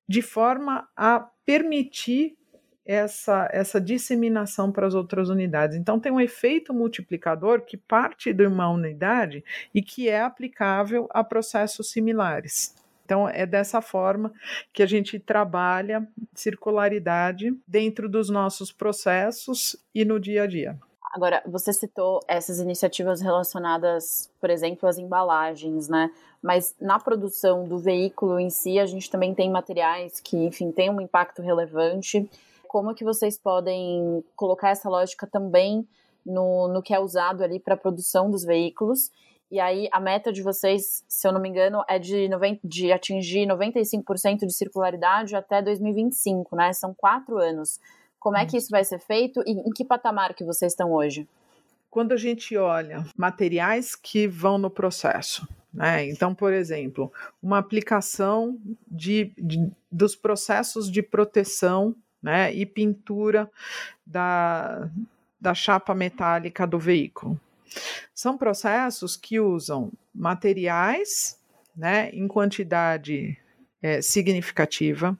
de 0.07 0.21
forma 0.21 0.87
a 0.95 1.19
permitir 1.45 2.37
essa, 2.85 3.49
essa 3.51 3.79
disseminação 3.79 4.71
para 4.71 4.85
as 4.85 4.93
outras 4.93 5.29
unidades. 5.29 5.77
Então, 5.77 5.99
tem 5.99 6.11
um 6.11 6.19
efeito 6.19 6.73
multiplicador 6.73 7.61
que 7.61 7.77
parte 7.77 8.33
de 8.33 8.45
uma 8.45 8.69
unidade 8.69 9.43
e 9.73 9.81
que 9.81 10.09
é 10.09 10.21
aplicável 10.21 11.07
a 11.11 11.23
processos 11.23 11.89
similares. 11.89 12.75
Então, 13.05 13.27
é 13.27 13.45
dessa 13.45 13.81
forma 13.81 14.31
que 14.71 14.81
a 14.81 14.85
gente 14.85 15.19
trabalha 15.19 16.07
circularidade 16.33 17.53
dentro 17.67 18.07
dos 18.07 18.29
nossos 18.29 18.71
processos 18.71 19.75
e 19.93 20.05
no 20.05 20.19
dia 20.19 20.43
a 20.43 20.47
dia. 20.47 20.79
Agora, 21.13 21.43
você 21.45 21.71
citou 21.71 22.21
essas 22.27 22.59
iniciativas 22.59 23.21
relacionadas, 23.21 24.31
por 24.41 24.49
exemplo, 24.49 24.89
às 24.89 24.97
embalagens, 24.97 25.87
né? 25.87 26.09
Mas 26.41 26.75
na 26.81 26.97
produção 26.97 27.67
do 27.67 27.77
veículo 27.77 28.39
em 28.39 28.49
si, 28.49 28.79
a 28.79 28.85
gente 28.85 29.11
também 29.11 29.33
tem 29.33 29.49
materiais 29.51 30.19
que, 30.19 30.35
enfim, 30.35 30.71
têm 30.71 30.89
um 30.89 30.99
impacto 30.99 31.41
relevante 31.41 32.27
como 32.73 32.95
que 32.95 33.03
vocês 33.03 33.37
podem 33.37 34.25
colocar 34.35 34.71
essa 34.71 34.89
lógica 34.89 35.27
também 35.27 35.87
no, 36.25 36.67
no 36.67 36.81
que 36.81 36.91
é 36.91 36.99
usado 36.99 37.43
ali 37.43 37.59
para 37.59 37.75
a 37.75 37.77
produção 37.77 38.31
dos 38.31 38.43
veículos. 38.43 39.11
E 39.53 39.59
aí 39.59 39.87
a 39.91 39.99
meta 39.99 40.33
de 40.33 40.41
vocês, 40.41 41.05
se 41.07 41.27
eu 41.27 41.31
não 41.31 41.39
me 41.39 41.47
engano, 41.47 41.83
é 41.87 41.99
de, 41.99 42.27
90, 42.27 42.67
de 42.67 42.91
atingir 42.91 43.45
95% 43.45 44.47
de 44.47 44.51
circularidade 44.51 45.35
até 45.35 45.61
2025, 45.61 46.55
né? 46.55 46.73
São 46.73 46.91
quatro 46.91 47.37
anos. 47.37 47.79
Como 48.19 48.35
é 48.35 48.47
que 48.47 48.57
isso 48.57 48.71
vai 48.71 48.83
ser 48.83 48.97
feito 48.97 49.43
e 49.45 49.51
em 49.51 49.69
que 49.69 49.85
patamar 49.85 50.33
que 50.33 50.43
vocês 50.43 50.71
estão 50.71 50.91
hoje? 50.91 51.27
Quando 51.91 52.13
a 52.13 52.17
gente 52.17 52.57
olha 52.57 53.05
materiais 53.15 53.95
que 53.95 54.27
vão 54.27 54.57
no 54.57 54.71
processo, 54.71 55.47
né? 55.71 56.03
Então, 56.09 56.33
por 56.33 56.51
exemplo, 56.51 57.13
uma 57.39 57.59
aplicação 57.59 58.57
de, 58.87 59.33
de, 59.37 59.69
dos 59.91 60.15
processos 60.15 60.89
de 60.89 61.03
proteção 61.03 61.95
né, 62.23 62.51
e 62.51 62.65
pintura 62.65 63.47
da, 64.03 64.89
da 65.39 65.53
chapa 65.53 65.93
metálica 65.93 66.65
do 66.65 66.79
veículo. 66.79 67.39
São 68.13 68.37
processos 68.37 69.15
que 69.15 69.39
usam 69.39 69.91
materiais 70.13 71.39
né, 71.75 72.09
em 72.11 72.27
quantidade 72.27 73.37
é, 73.81 74.01
significativa, 74.01 75.17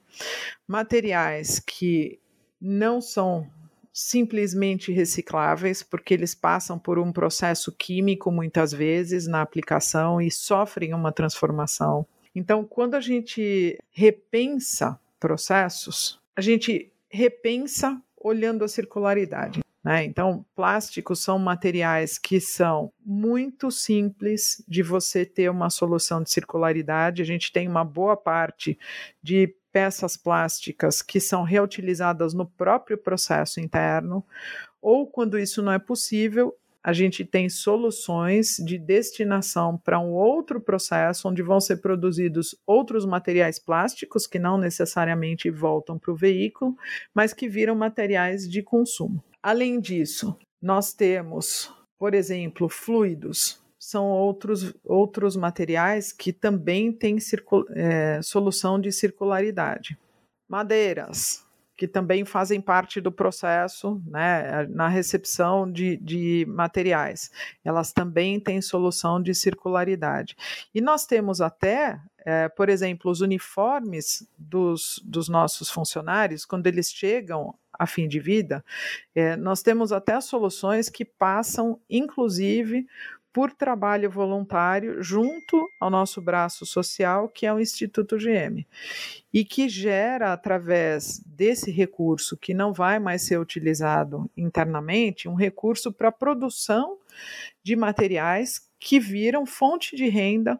materiais 0.67 1.59
que 1.59 2.19
não 2.62 3.01
são 3.01 3.47
simplesmente 3.91 4.91
recicláveis, 4.91 5.83
porque 5.83 6.13
eles 6.13 6.33
passam 6.33 6.79
por 6.79 6.97
um 6.97 7.12
processo 7.12 7.71
químico 7.71 8.31
muitas 8.31 8.71
vezes 8.71 9.27
na 9.27 9.41
aplicação 9.41 10.19
e 10.19 10.31
sofrem 10.31 10.93
uma 10.93 11.12
transformação. 11.12 12.05
Então, 12.33 12.65
quando 12.65 12.95
a 12.95 13.01
gente 13.01 13.77
repensa 13.91 15.00
processos, 15.19 16.19
a 16.35 16.41
gente 16.41 16.91
repensa 17.07 18.01
olhando 18.17 18.63
a 18.63 18.67
circularidade. 18.67 19.62
Né? 19.83 20.05
Então, 20.05 20.45
plásticos 20.55 21.19
são 21.19 21.37
materiais 21.37 22.17
que 22.17 22.39
são 22.39 22.91
muito 23.05 23.69
simples 23.69 24.63
de 24.67 24.81
você 24.81 25.25
ter 25.25 25.49
uma 25.49 25.69
solução 25.69 26.23
de 26.23 26.31
circularidade. 26.31 27.21
A 27.21 27.25
gente 27.25 27.51
tem 27.51 27.67
uma 27.67 27.83
boa 27.83 28.15
parte 28.15 28.77
de 29.21 29.53
peças 29.73 30.15
plásticas 30.15 31.01
que 31.01 31.19
são 31.19 31.43
reutilizadas 31.43 32.33
no 32.33 32.45
próprio 32.45 32.97
processo 32.97 33.59
interno, 33.59 34.23
ou 34.81 35.07
quando 35.07 35.37
isso 35.39 35.63
não 35.63 35.71
é 35.71 35.79
possível, 35.79 36.55
a 36.83 36.91
gente 36.91 37.23
tem 37.23 37.49
soluções 37.49 38.57
de 38.57 38.77
destinação 38.77 39.77
para 39.77 39.99
um 39.99 40.11
outro 40.11 40.59
processo, 40.59 41.29
onde 41.29 41.41
vão 41.41 41.59
ser 41.59 41.77
produzidos 41.77 42.55
outros 42.67 43.05
materiais 43.05 43.57
plásticos 43.57 44.27
que 44.27 44.37
não 44.37 44.57
necessariamente 44.57 45.49
voltam 45.49 45.97
para 45.97 46.11
o 46.11 46.15
veículo, 46.15 46.75
mas 47.13 47.33
que 47.33 47.47
viram 47.47 47.73
materiais 47.73 48.47
de 48.47 48.61
consumo. 48.61 49.23
Além 49.43 49.77
disso, 49.81 50.38
nós 50.62 50.93
temos, 50.93 51.69
por 52.00 52.13
exemplo, 52.13 52.69
fluidos. 52.69 53.62
São 53.77 54.07
outros, 54.07 54.73
outros 54.85 55.35
materiais 55.35 56.13
que 56.13 56.31
também 56.31 56.93
têm 56.93 57.17
é, 57.75 58.21
solução 58.21 58.79
de 58.79 58.89
circularidade. 58.89 60.00
Madeiras, 60.47 61.45
que 61.75 61.85
também 61.85 62.23
fazem 62.23 62.62
parte 62.62 63.01
do 63.01 63.12
processo 63.12 64.01
né, 64.07 64.65
na 64.69 64.88
recepção 64.88 65.69
de, 65.69 65.97
de 65.97 66.45
materiais. 66.47 67.29
Elas 67.65 67.91
também 67.91 68.39
têm 68.39 68.62
solução 68.62 69.21
de 69.21 69.35
circularidade. 69.35 70.38
E 70.73 70.79
nós 70.79 71.05
temos 71.05 71.41
até, 71.41 72.00
é, 72.25 72.47
por 72.47 72.69
exemplo, 72.69 73.12
os 73.12 73.19
uniformes 73.19 74.25
dos, 74.38 75.01
dos 75.03 75.27
nossos 75.27 75.69
funcionários, 75.69 76.45
quando 76.45 76.67
eles 76.67 76.89
chegam 76.89 77.53
a 77.83 77.87
fim 77.87 78.07
de 78.07 78.19
vida, 78.19 78.63
é, 79.13 79.35
nós 79.35 79.61
temos 79.61 79.91
até 79.91 80.19
soluções 80.21 80.89
que 80.89 81.05
passam, 81.05 81.79
inclusive, 81.89 82.87
por 83.33 83.51
trabalho 83.51 84.11
voluntário 84.11 85.01
junto 85.01 85.67
ao 85.79 85.89
nosso 85.89 86.21
braço 86.21 86.67
social, 86.67 87.27
que 87.27 87.47
é 87.47 87.53
o 87.53 87.59
Instituto 87.59 88.15
GM, 88.15 88.63
e 89.33 89.43
que 89.43 89.67
gera, 89.67 90.31
através 90.31 91.19
desse 91.25 91.71
recurso, 91.71 92.37
que 92.37 92.53
não 92.53 92.71
vai 92.71 92.99
mais 92.99 93.23
ser 93.23 93.39
utilizado 93.39 94.29
internamente, 94.37 95.27
um 95.27 95.33
recurso 95.33 95.91
para 95.91 96.09
a 96.09 96.11
produção 96.11 96.99
de 97.63 97.75
materiais 97.75 98.69
que 98.79 98.99
viram 98.99 99.47
fonte 99.47 99.95
de 99.95 100.07
renda 100.07 100.59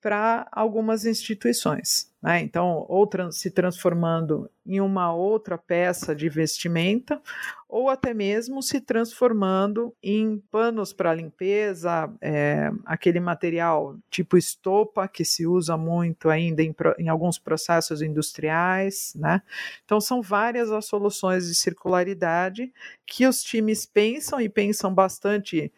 para 0.00 0.46
algumas 0.52 1.04
instituições. 1.04 2.08
Né? 2.22 2.40
Então, 2.40 2.84
ou 2.88 3.06
trans, 3.06 3.38
se 3.38 3.50
transformando 3.50 4.50
em 4.66 4.80
uma 4.80 5.12
outra 5.12 5.56
peça 5.56 6.14
de 6.14 6.28
vestimenta, 6.28 7.20
ou 7.68 7.88
até 7.88 8.14
mesmo 8.14 8.62
se 8.62 8.80
transformando 8.80 9.94
em 10.02 10.38
panos 10.50 10.92
para 10.92 11.14
limpeza, 11.14 12.12
é, 12.20 12.70
aquele 12.84 13.20
material 13.20 13.96
tipo 14.10 14.36
estopa 14.36 15.06
que 15.08 15.24
se 15.24 15.46
usa 15.46 15.76
muito 15.76 16.28
ainda 16.28 16.62
em, 16.62 16.74
em 16.98 17.08
alguns 17.08 17.38
processos 17.38 18.00
industriais. 18.00 19.12
Né? 19.16 19.42
Então, 19.84 20.00
são 20.00 20.22
várias 20.22 20.70
as 20.70 20.86
soluções 20.86 21.46
de 21.46 21.54
circularidade 21.54 22.72
que 23.06 23.26
os 23.26 23.42
times 23.42 23.84
pensam 23.84 24.40
e 24.40 24.48
pensam 24.48 24.92
bastante 24.92 25.72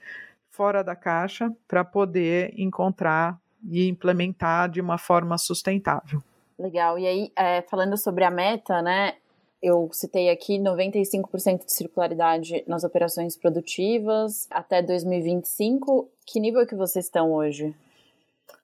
fora 0.49 0.83
da 0.83 0.95
caixa 0.95 1.51
para 1.67 1.85
poder 1.85 2.53
encontrar 2.57 3.41
e 3.69 3.89
implementar 3.89 4.69
de 4.69 4.81
uma 4.81 4.99
forma 4.99 5.37
sustentável. 5.39 6.23
Legal. 6.59 6.99
E 6.99 7.07
aí, 7.07 7.33
é, 7.37 7.63
falando 7.63 7.97
sobre 7.97 8.25
a 8.25 8.31
meta, 8.31 8.83
né? 8.83 9.15
Eu 9.63 9.91
citei 9.93 10.31
aqui 10.31 10.59
95% 10.59 11.67
de 11.67 11.73
circularidade 11.73 12.65
nas 12.67 12.83
operações 12.83 13.37
produtivas 13.37 14.47
até 14.51 14.83
2025. 14.83 16.09
Que 16.27 16.41
nível 16.41 16.67
que 16.67 16.75
vocês 16.75 17.05
estão 17.05 17.33
hoje? 17.33 17.75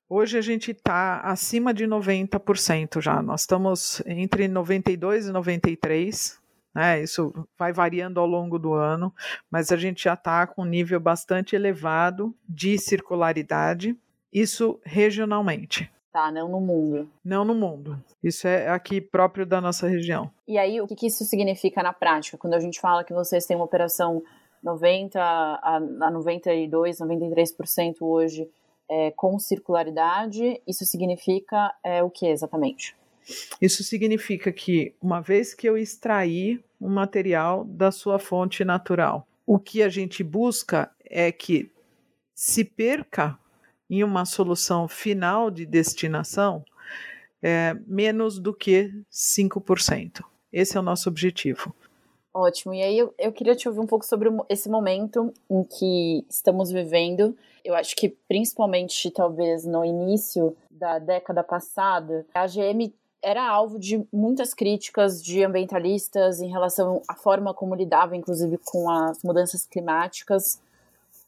Hoje 0.08 0.38
a 0.38 0.40
gente 0.40 0.70
está 0.70 1.20
acima 1.20 1.74
de 1.74 1.84
90% 1.84 3.00
já. 3.00 3.20
Nós 3.20 3.42
estamos 3.42 4.02
entre 4.06 4.46
92 4.46 5.26
e 5.26 5.32
93. 5.32 6.38
Né? 6.74 7.02
Isso 7.02 7.32
vai 7.58 7.72
variando 7.72 8.20
ao 8.20 8.26
longo 8.26 8.58
do 8.58 8.72
ano, 8.72 9.12
mas 9.50 9.72
a 9.72 9.76
gente 9.76 10.04
já 10.04 10.14
está 10.14 10.46
com 10.46 10.62
um 10.62 10.66
nível 10.66 11.00
bastante 11.00 11.56
elevado 11.56 12.34
de 12.48 12.78
circularidade 12.78 13.96
isso 14.36 14.78
regionalmente. 14.84 15.90
Tá, 16.12 16.30
não 16.30 16.48
no 16.48 16.60
mundo. 16.60 17.10
Não 17.24 17.42
no 17.42 17.54
mundo. 17.54 17.98
Isso 18.22 18.46
é 18.46 18.68
aqui 18.68 19.00
próprio 19.00 19.46
da 19.46 19.62
nossa 19.62 19.88
região. 19.88 20.30
E 20.46 20.58
aí, 20.58 20.78
o 20.78 20.86
que 20.86 21.06
isso 21.06 21.24
significa 21.24 21.82
na 21.82 21.92
prática? 21.92 22.36
Quando 22.36 22.54
a 22.54 22.60
gente 22.60 22.78
fala 22.78 23.02
que 23.02 23.14
vocês 23.14 23.46
têm 23.46 23.56
uma 23.56 23.64
operação 23.64 24.22
90 24.62 25.18
a, 25.18 25.80
92, 26.10 26.98
93% 26.98 27.96
hoje 28.00 28.48
é, 28.90 29.10
com 29.10 29.38
circularidade, 29.38 30.60
isso 30.66 30.84
significa 30.84 31.74
é, 31.82 32.02
o 32.02 32.10
que 32.10 32.26
exatamente? 32.26 32.94
Isso 33.60 33.82
significa 33.82 34.52
que, 34.52 34.94
uma 35.02 35.20
vez 35.20 35.54
que 35.54 35.66
eu 35.66 35.78
extrair 35.78 36.62
um 36.80 36.90
material 36.90 37.64
da 37.64 37.90
sua 37.90 38.18
fonte 38.18 38.64
natural, 38.64 39.26
o 39.46 39.58
que 39.58 39.82
a 39.82 39.88
gente 39.88 40.22
busca 40.22 40.90
é 41.04 41.32
que 41.32 41.70
se 42.34 42.64
perca 42.64 43.38
em 43.88 44.02
uma 44.02 44.24
solução 44.24 44.88
final 44.88 45.50
de 45.50 45.64
destinação 45.64 46.64
é, 47.42 47.74
menos 47.86 48.38
do 48.38 48.52
que 48.52 48.90
5%. 49.12 50.24
Esse 50.52 50.76
é 50.76 50.80
o 50.80 50.82
nosso 50.82 51.08
objetivo. 51.08 51.74
Ótimo. 52.32 52.74
E 52.74 52.82
aí 52.82 52.98
eu, 52.98 53.14
eu 53.18 53.32
queria 53.32 53.56
te 53.56 53.68
ouvir 53.68 53.80
um 53.80 53.86
pouco 53.86 54.04
sobre 54.04 54.28
esse 54.48 54.68
momento 54.68 55.32
em 55.50 55.62
que 55.64 56.26
estamos 56.28 56.70
vivendo. 56.70 57.36
Eu 57.64 57.74
acho 57.74 57.96
que 57.96 58.10
principalmente 58.28 59.10
talvez 59.10 59.64
no 59.64 59.84
início 59.84 60.56
da 60.70 60.98
década 60.98 61.42
passada, 61.42 62.26
a 62.34 62.46
GM 62.46 62.92
era 63.22 63.48
alvo 63.48 63.78
de 63.78 64.06
muitas 64.12 64.52
críticas 64.52 65.22
de 65.22 65.42
ambientalistas 65.42 66.40
em 66.40 66.48
relação 66.48 67.02
à 67.08 67.14
forma 67.14 67.54
como 67.54 67.74
lidava, 67.74 68.14
inclusive, 68.14 68.58
com 68.64 68.88
as 68.90 69.22
mudanças 69.22 69.66
climáticas. 69.66 70.60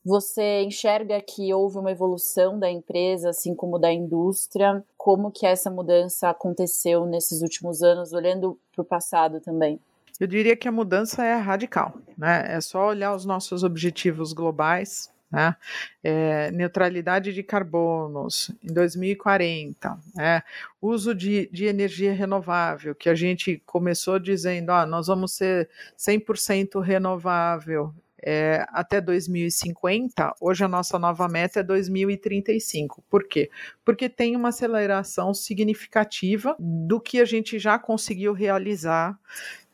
Você 0.09 0.63
enxerga 0.63 1.21
que 1.21 1.53
houve 1.53 1.77
uma 1.77 1.91
evolução 1.91 2.59
da 2.59 2.71
empresa, 2.71 3.29
assim 3.29 3.55
como 3.55 3.79
da 3.79 3.93
indústria? 3.93 4.83
Como 4.97 5.31
que 5.31 5.45
essa 5.45 5.71
mudança 5.71 6.31
aconteceu 6.31 7.05
nesses 7.05 7.43
últimos 7.43 7.83
anos, 7.83 8.15
olhando 8.15 8.59
para 8.73 8.81
o 8.81 8.87
passado 8.87 9.39
também? 9.39 9.79
Eu 10.19 10.27
diria 10.27 10.57
que 10.57 10.67
a 10.67 10.73
mudança 10.73 11.23
é 11.23 11.35
radical, 11.35 11.93
né? 12.17 12.43
É 12.49 12.59
só 12.59 12.89
olhar 12.89 13.15
os 13.15 13.27
nossos 13.27 13.63
objetivos 13.63 14.33
globais, 14.33 15.11
né? 15.31 15.55
É, 16.03 16.51
neutralidade 16.53 17.35
de 17.35 17.43
carbonos 17.43 18.51
em 18.65 18.73
2040, 18.73 19.99
né? 20.15 20.43
uso 20.81 21.15
de, 21.15 21.51
de 21.53 21.67
energia 21.67 22.15
renovável, 22.15 22.95
que 22.95 23.11
a 23.11 23.15
gente 23.15 23.63
começou 23.67 24.19
dizendo, 24.19 24.71
ah, 24.71 24.87
nós 24.87 25.09
vamos 25.09 25.33
ser 25.33 25.69
100% 25.99 26.81
renovável 26.81 27.93
é, 28.23 28.65
até 28.71 29.01
2050, 29.01 30.35
hoje 30.41 30.65
a 30.65 30.69
nossa 30.69 30.99
nova 30.99 31.29
meta 31.29 31.61
é 31.61 31.63
2035. 31.63 33.03
Por 33.09 33.27
quê? 33.27 33.51
Porque 33.85 34.09
tem 34.09 34.35
uma 34.37 34.49
aceleração 34.49 35.33
significativa 35.33 36.57
do 36.59 37.01
que 37.01 37.21
a 37.21 37.25
gente 37.25 37.59
já 37.59 37.79
conseguiu 37.79 38.33
realizar 38.33 39.19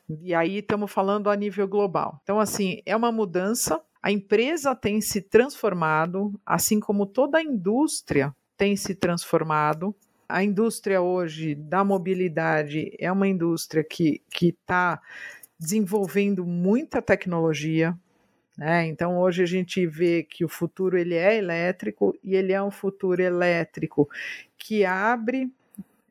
e 0.07 0.33
aí 0.35 0.59
estamos 0.59 0.91
falando 0.91 1.29
a 1.29 1.35
nível 1.35 1.67
global. 1.67 2.19
Então, 2.23 2.39
assim, 2.39 2.81
é 2.85 2.95
uma 2.95 3.11
mudança. 3.11 3.81
A 4.01 4.11
empresa 4.11 4.75
tem 4.75 5.01
se 5.01 5.21
transformado, 5.21 6.39
assim 6.45 6.79
como 6.79 7.05
toda 7.05 7.39
a 7.39 7.43
indústria 7.43 8.33
tem 8.55 8.75
se 8.75 8.93
transformado. 8.93 9.95
A 10.29 10.43
indústria 10.43 11.01
hoje 11.01 11.55
da 11.55 11.83
mobilidade 11.83 12.91
é 12.99 13.11
uma 13.11 13.27
indústria 13.27 13.83
que 13.83 14.21
está 14.39 15.01
desenvolvendo 15.59 16.45
muita 16.45 17.01
tecnologia. 17.01 17.97
Né? 18.57 18.87
Então 18.87 19.17
hoje 19.19 19.43
a 19.43 19.45
gente 19.45 19.85
vê 19.85 20.23
que 20.23 20.45
o 20.45 20.49
futuro 20.49 20.97
ele 20.97 21.15
é 21.15 21.37
elétrico 21.37 22.17
e 22.23 22.35
ele 22.35 22.53
é 22.53 22.61
um 22.61 22.71
futuro 22.71 23.21
elétrico 23.21 24.09
que 24.57 24.85
abre 24.85 25.51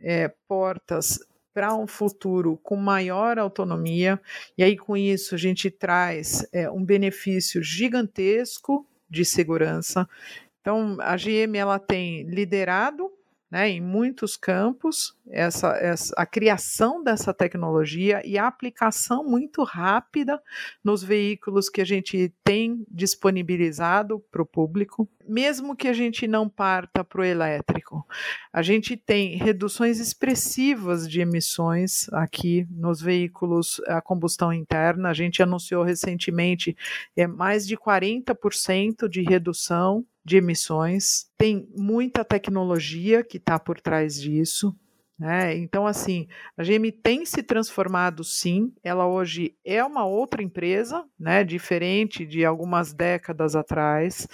é, 0.00 0.28
portas 0.46 1.18
para 1.54 1.74
um 1.74 1.86
futuro 1.86 2.58
com 2.62 2.74
maior 2.74 3.38
autonomia, 3.38 4.20
e 4.58 4.64
aí 4.64 4.76
com 4.76 4.96
isso 4.96 5.36
a 5.36 5.38
gente 5.38 5.70
traz 5.70 6.44
é, 6.52 6.68
um 6.68 6.84
benefício 6.84 7.62
gigantesco 7.62 8.84
de 9.08 9.24
segurança. 9.24 10.08
Então, 10.60 10.96
a 11.00 11.14
GM 11.16 11.56
ela 11.56 11.78
tem 11.78 12.24
liderado 12.24 13.12
né, 13.50 13.68
em 13.68 13.80
muitos 13.80 14.36
campos, 14.36 15.16
essa, 15.30 15.68
essa, 15.76 16.12
a 16.16 16.26
criação 16.26 17.02
dessa 17.02 17.32
tecnologia 17.32 18.20
e 18.24 18.36
a 18.36 18.46
aplicação 18.46 19.24
muito 19.24 19.62
rápida 19.62 20.42
nos 20.82 21.02
veículos 21.02 21.68
que 21.68 21.80
a 21.80 21.84
gente 21.84 22.34
tem 22.42 22.84
disponibilizado 22.90 24.20
para 24.30 24.42
o 24.42 24.46
público, 24.46 25.08
mesmo 25.26 25.76
que 25.76 25.88
a 25.88 25.92
gente 25.92 26.26
não 26.26 26.48
parta 26.48 27.04
para 27.04 27.20
o 27.20 27.24
elétrico. 27.24 28.04
A 28.52 28.60
gente 28.60 28.96
tem 28.96 29.36
reduções 29.36 30.00
expressivas 30.00 31.08
de 31.08 31.20
emissões 31.20 32.08
aqui 32.12 32.66
nos 32.70 33.00
veículos 33.00 33.80
a 33.86 34.00
combustão 34.00 34.52
interna. 34.52 35.10
A 35.10 35.14
gente 35.14 35.42
anunciou 35.42 35.84
recentemente 35.84 36.76
é, 37.16 37.26
mais 37.26 37.66
de 37.66 37.76
40% 37.76 39.08
de 39.08 39.22
redução 39.22 40.04
de 40.24 40.38
emissões, 40.38 41.26
tem 41.36 41.68
muita 41.76 42.24
tecnologia 42.24 43.22
que 43.22 43.36
está 43.36 43.58
por 43.58 43.80
trás 43.80 44.20
disso. 44.20 44.74
Né? 45.18 45.56
Então, 45.56 45.86
assim, 45.86 46.26
a 46.56 46.64
GM 46.64 46.90
tem 46.90 47.24
se 47.24 47.42
transformado 47.42 48.24
sim, 48.24 48.72
ela 48.82 49.06
hoje 49.06 49.56
é 49.64 49.84
uma 49.84 50.04
outra 50.04 50.42
empresa, 50.42 51.04
né? 51.18 51.44
diferente 51.44 52.26
de 52.26 52.44
algumas 52.44 52.92
décadas 52.92 53.54
atrás, 53.54 54.26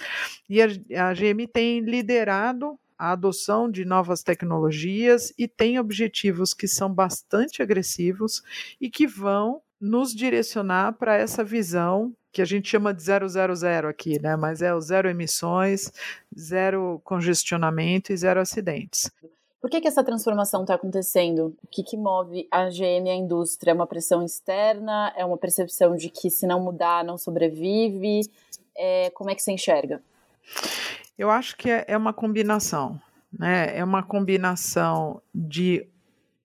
e 0.49 0.59
a, 0.61 0.65
a 1.09 1.13
GM 1.13 1.45
tem 1.53 1.81
liderado 1.81 2.79
a 2.97 3.11
adoção 3.11 3.69
de 3.69 3.83
novas 3.83 4.23
tecnologias 4.23 5.33
e 5.37 5.47
tem 5.47 5.79
objetivos 5.79 6.53
que 6.53 6.67
são 6.67 6.91
bastante 6.91 7.61
agressivos 7.61 8.43
e 8.79 8.89
que 8.89 9.07
vão 9.07 9.61
nos 9.81 10.13
direcionar 10.13 10.93
para 10.93 11.15
essa 11.15 11.43
visão 11.43 12.13
que 12.31 12.41
a 12.41 12.45
gente 12.45 12.69
chama 12.69 12.93
de 12.93 13.01
000 13.01 13.87
aqui, 13.89 14.21
né? 14.21 14.35
Mas 14.35 14.61
é 14.61 14.73
o 14.73 14.79
zero 14.79 15.09
emissões, 15.09 15.91
zero 16.37 17.01
congestionamento 17.03 18.13
e 18.13 18.17
zero 18.17 18.39
acidentes. 18.39 19.11
Por 19.59 19.69
que, 19.69 19.81
que 19.81 19.87
essa 19.87 20.03
transformação 20.03 20.61
está 20.61 20.75
acontecendo? 20.75 21.55
O 21.63 21.67
que, 21.67 21.83
que 21.83 21.97
move 21.97 22.47
a 22.49 22.69
GM 22.69 23.05
e 23.05 23.09
a 23.09 23.15
indústria? 23.15 23.71
É 23.71 23.73
uma 23.73 23.85
pressão 23.85 24.23
externa? 24.23 25.13
É 25.15 25.25
uma 25.25 25.37
percepção 25.37 25.95
de 25.95 26.09
que 26.09 26.29
se 26.29 26.47
não 26.47 26.59
mudar, 26.59 27.03
não 27.03 27.17
sobrevive? 27.17 28.21
É, 28.75 29.11
como 29.11 29.29
é 29.29 29.35
que 29.35 29.43
você 29.43 29.51
enxerga? 29.51 30.01
Eu 31.17 31.29
acho 31.29 31.55
que 31.57 31.69
é, 31.69 31.85
é 31.87 31.97
uma 31.97 32.13
combinação. 32.13 32.99
Né? 33.31 33.77
É 33.77 33.83
uma 33.83 34.01
combinação 34.01 35.21
de 35.33 35.87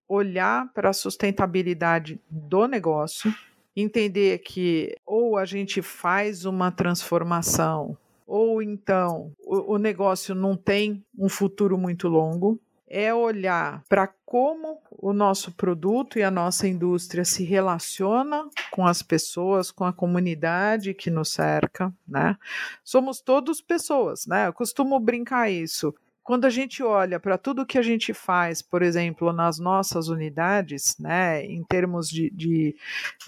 olhar 0.09 0.73
para 0.73 0.91
a 0.91 0.95
sustentabilidade 0.95 2.21
do 2.31 2.67
negócio, 2.67 3.35
entender 3.75 4.39
que 4.39 4.97
ou 5.05 5.37
a 5.37 5.45
gente 5.45 5.83
faz 5.83 6.45
uma 6.45 6.71
transformação, 6.71 7.97
ou 8.27 8.63
então 8.63 9.33
o, 9.45 9.79
negócio 9.79 10.35
não 10.35 10.57
tem 10.57 11.05
um 11.17 11.29
futuro 11.29 11.77
muito 11.79 12.09
longo, 12.09 12.59
é 12.89 13.13
olhar 13.13 13.83
para 13.89 14.09
como 14.25 14.81
o 14.91 15.13
nosso 15.13 15.53
produto 15.53 16.19
e 16.19 16.23
a 16.23 16.31
nossa 16.31 16.67
indústria 16.67 17.25
se 17.25 17.45
relaciona 17.45 18.49
com 18.71 18.87
as 18.87 19.03
pessoas, 19.03 19.71
com 19.71 19.85
a 19.85 19.93
comunidade 19.93 20.95
que 20.95 21.11
nos 21.11 21.33
cerca, 21.33 21.93
né? 22.07 22.37
Somos 22.85 23.21
todos 23.21 23.61
pessoas, 23.61 24.27
né? 24.27 24.47
Eu 24.47 24.53
costumo 24.53 24.99
brincar 25.01 25.51
isso 25.51 25.95
quando 26.27 26.45
a 26.45 26.51
gente 26.51 26.83
olha 26.83 27.21
para 27.21 27.39
tudo 27.39 27.65
que 27.65 27.79
a 27.79 27.83
gente 27.83 28.13
faz, 28.13 28.61
por 28.61 28.83
exemplo, 28.83 29.33
nas 29.33 29.61
nossas 29.61 30.09
unidades, 30.09 30.99
né, 30.99 31.45
em 31.45 31.63
termos 31.63 32.09
de, 32.09 32.31
de 32.31 32.75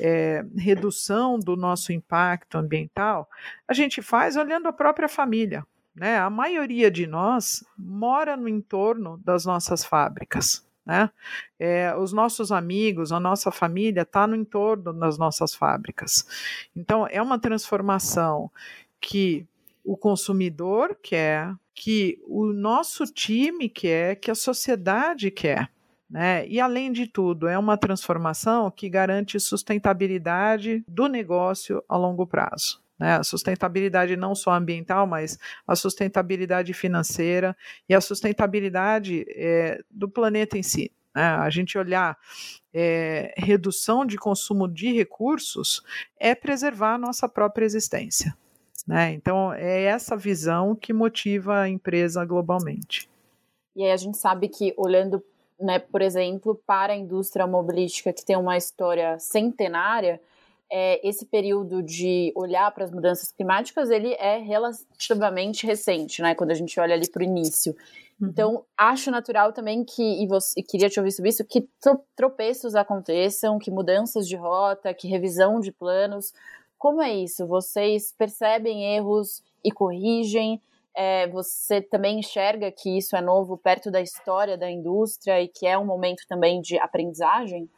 é, 0.01 0.45
redução 0.57 1.39
do 1.39 1.57
nosso 1.57 1.93
impacto 1.93 2.59
ambiental, 2.59 3.31
a 3.69 3.73
gente 3.73 4.03
faz 4.03 4.37
olhando 4.37 4.67
a 4.67 4.73
própria 4.73 5.09
família. 5.09 5.65
Né? 5.95 6.19
A 6.19 6.29
maioria 6.29 6.91
de 6.91 7.07
nós 7.07 7.65
mora 7.79 8.37
no 8.37 8.49
entorno 8.49 9.17
das 9.25 9.45
nossas 9.45 9.85
fábricas. 9.85 10.67
Né? 10.85 11.09
É, 11.57 11.95
os 11.97 12.13
nossos 12.13 12.51
amigos, 12.51 13.13
a 13.13 13.21
nossa 13.21 13.53
família 13.53 14.03
está 14.03 14.27
no 14.27 14.35
entorno 14.35 14.93
das 14.93 15.17
nossas 15.17 15.55
fábricas. 15.55 16.27
Então, 16.75 17.07
é 17.07 17.23
uma 17.23 17.39
transformação 17.39 18.51
que 19.01 19.47
o 19.85 19.97
consumidor 19.97 20.99
quer, 21.01 21.55
que 21.79 22.21
o 22.27 22.53
nosso 22.53 23.05
time 23.05 23.69
quer, 23.69 24.17
que 24.17 24.33
a 24.33 24.35
sociedade 24.35 25.31
quer. 25.31 25.71
Né? 26.11 26.45
E, 26.49 26.59
além 26.59 26.91
de 26.91 27.07
tudo, 27.07 27.47
é 27.47 27.57
uma 27.57 27.77
transformação 27.77 28.69
que 28.69 28.89
garante 28.89 29.39
sustentabilidade 29.39 30.85
do 30.89 31.07
negócio 31.07 31.81
a 31.89 31.97
longo 31.97 32.27
prazo. 32.27 32.83
Né? 32.99 33.15
A 33.15 33.23
sustentabilidade 33.23 34.17
não 34.17 34.35
só 34.35 34.51
ambiental, 34.51 35.07
mas 35.07 35.39
a 35.65 35.77
sustentabilidade 35.77 36.75
financeira 36.75 37.57
e 37.89 37.95
a 37.95 38.01
sustentabilidade 38.01 39.25
é, 39.29 39.81
do 39.89 40.09
planeta 40.09 40.59
em 40.59 40.65
si. 40.65 40.91
Né? 41.15 41.23
A 41.23 41.49
gente 41.49 41.79
olhar 41.79 42.19
é, 42.75 43.33
redução 43.37 44.05
de 44.05 44.17
consumo 44.17 44.67
de 44.67 44.93
recursos 44.93 45.85
é 46.19 46.35
preservar 46.35 46.95
a 46.95 46.99
nossa 46.99 47.29
própria 47.29 47.65
existência. 47.65 48.37
Né? 48.89 49.13
Então, 49.13 49.53
é 49.53 49.83
essa 49.83 50.17
visão 50.17 50.75
que 50.75 50.95
motiva 50.95 51.61
a 51.61 51.69
empresa 51.69 52.25
globalmente. 52.25 53.07
E 53.77 53.85
aí 53.85 53.93
a 53.93 53.97
gente 53.99 54.17
sabe 54.17 54.49
que, 54.49 54.73
olhando, 54.79 55.23
né, 55.61 55.79
por 55.79 56.01
exemplo, 56.01 56.59
para 56.67 56.95
a 56.95 56.97
indústria 56.97 57.45
automobilística 57.45 58.15
que 58.15 58.25
tem 58.25 58.35
uma 58.35 58.57
história 58.57 59.19
centenária, 59.19 60.19
é, 60.73 61.07
esse 61.07 61.27
período 61.27 61.83
de 61.83 62.33
olhar 62.35 62.71
para 62.71 62.85
as 62.85 62.91
mudanças 62.91 63.31
climáticas, 63.31 63.91
ele 63.91 64.15
é 64.15 64.39
relativamente 64.39 65.67
recente, 65.67 66.23
né, 66.23 66.35
quando 66.35 66.51
a 66.51 66.55
gente 66.55 66.81
olha 66.81 66.95
ali 66.95 67.09
para 67.11 67.21
o 67.21 67.25
início. 67.25 67.77
Uhum. 68.19 68.29
Então, 68.29 68.65
acho 68.75 69.11
natural 69.11 69.53
também 69.53 69.85
que, 69.85 70.03
e, 70.03 70.27
você, 70.27 70.59
e 70.59 70.63
queria 70.63 70.89
te 70.89 70.99
ouvir 70.99 71.13
sobre 71.13 71.29
isso, 71.29 71.45
que 71.45 71.69
tropeços 72.17 72.75
aconteçam, 72.75 73.59
que 73.59 73.71
mudanças 73.71 74.27
de 74.27 74.35
rota, 74.35 74.95
que 74.95 75.07
revisão 75.07 75.61
de 75.61 75.73
planos, 75.73 76.33
como 76.79 77.03
é 77.03 77.13
isso? 77.13 77.47
Vocês 77.47 78.13
percebem 78.17 78.95
erros 78.95 79.43
e 79.65 79.71
corrigem? 79.71 80.63
É, 80.95 81.29
você 81.29 81.81
também 81.81 82.21
enxerga 82.21 82.73
que 82.73 82.97
isso 82.97 83.17
é 83.17 83.21
novo 83.21 83.57
perto 83.57 83.91
da 83.91 84.01
história 84.01 84.57
da 84.57 84.71
indústria 84.71 85.43
e 85.43 85.49
que 85.49 85.67
é 85.67 85.77
um 85.79 85.85
momento 85.85 86.25
também 86.29 86.61
de 86.61 86.79
aprendizagem? 86.79 87.69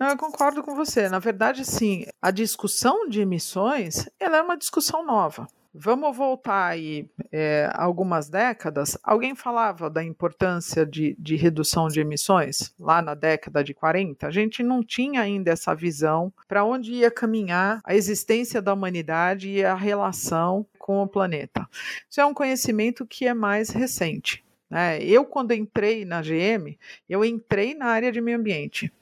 Não, 0.00 0.08
eu 0.08 0.16
concordo 0.16 0.62
com 0.62 0.74
você. 0.74 1.08
Na 1.08 1.18
verdade, 1.18 1.64
sim, 1.64 2.04
a 2.20 2.30
discussão 2.30 3.08
de 3.08 3.20
emissões 3.20 4.08
ela 4.18 4.38
é 4.38 4.42
uma 4.42 4.56
discussão 4.56 5.04
nova. 5.04 5.46
Vamos 5.76 6.16
voltar 6.16 6.66
aí 6.68 7.10
é, 7.32 7.68
algumas 7.74 8.28
décadas. 8.28 8.96
Alguém 9.02 9.34
falava 9.34 9.90
da 9.90 10.04
importância 10.04 10.86
de, 10.86 11.16
de, 11.18 11.34
redução 11.34 11.88
de 11.88 11.98
emissões 11.98 12.72
lá 12.78 13.02
na 13.02 13.12
década 13.12 13.64
de 13.64 13.74
40? 13.74 14.24
A 14.24 14.30
gente 14.30 14.62
não 14.62 14.84
tinha 14.84 15.20
ainda 15.20 15.50
essa 15.50 15.74
visão 15.74 16.32
para 16.46 16.64
onde 16.64 16.92
ia 16.92 17.10
caminhar 17.10 17.80
a 17.82 17.92
existência 17.92 18.62
da 18.62 18.72
humanidade 18.72 19.50
e 19.50 19.64
a 19.64 19.74
relação 19.74 20.64
com 20.78 21.02
o 21.02 21.08
planeta. 21.08 21.68
Isso 22.08 22.20
é 22.20 22.24
um 22.24 22.34
conhecimento 22.34 23.04
que 23.04 23.26
é 23.26 23.34
mais 23.34 23.70
recente. 23.70 24.44
Né? 24.70 25.02
Eu, 25.02 25.24
quando 25.24 25.52
entrei 25.52 26.04
na 26.04 26.22
GM, 26.22 26.78
eu 27.08 27.24
entrei 27.24 27.74
na 27.74 27.86
área 27.86 28.12
de 28.12 28.20
meio 28.20 28.38
ambiente. 28.38 28.92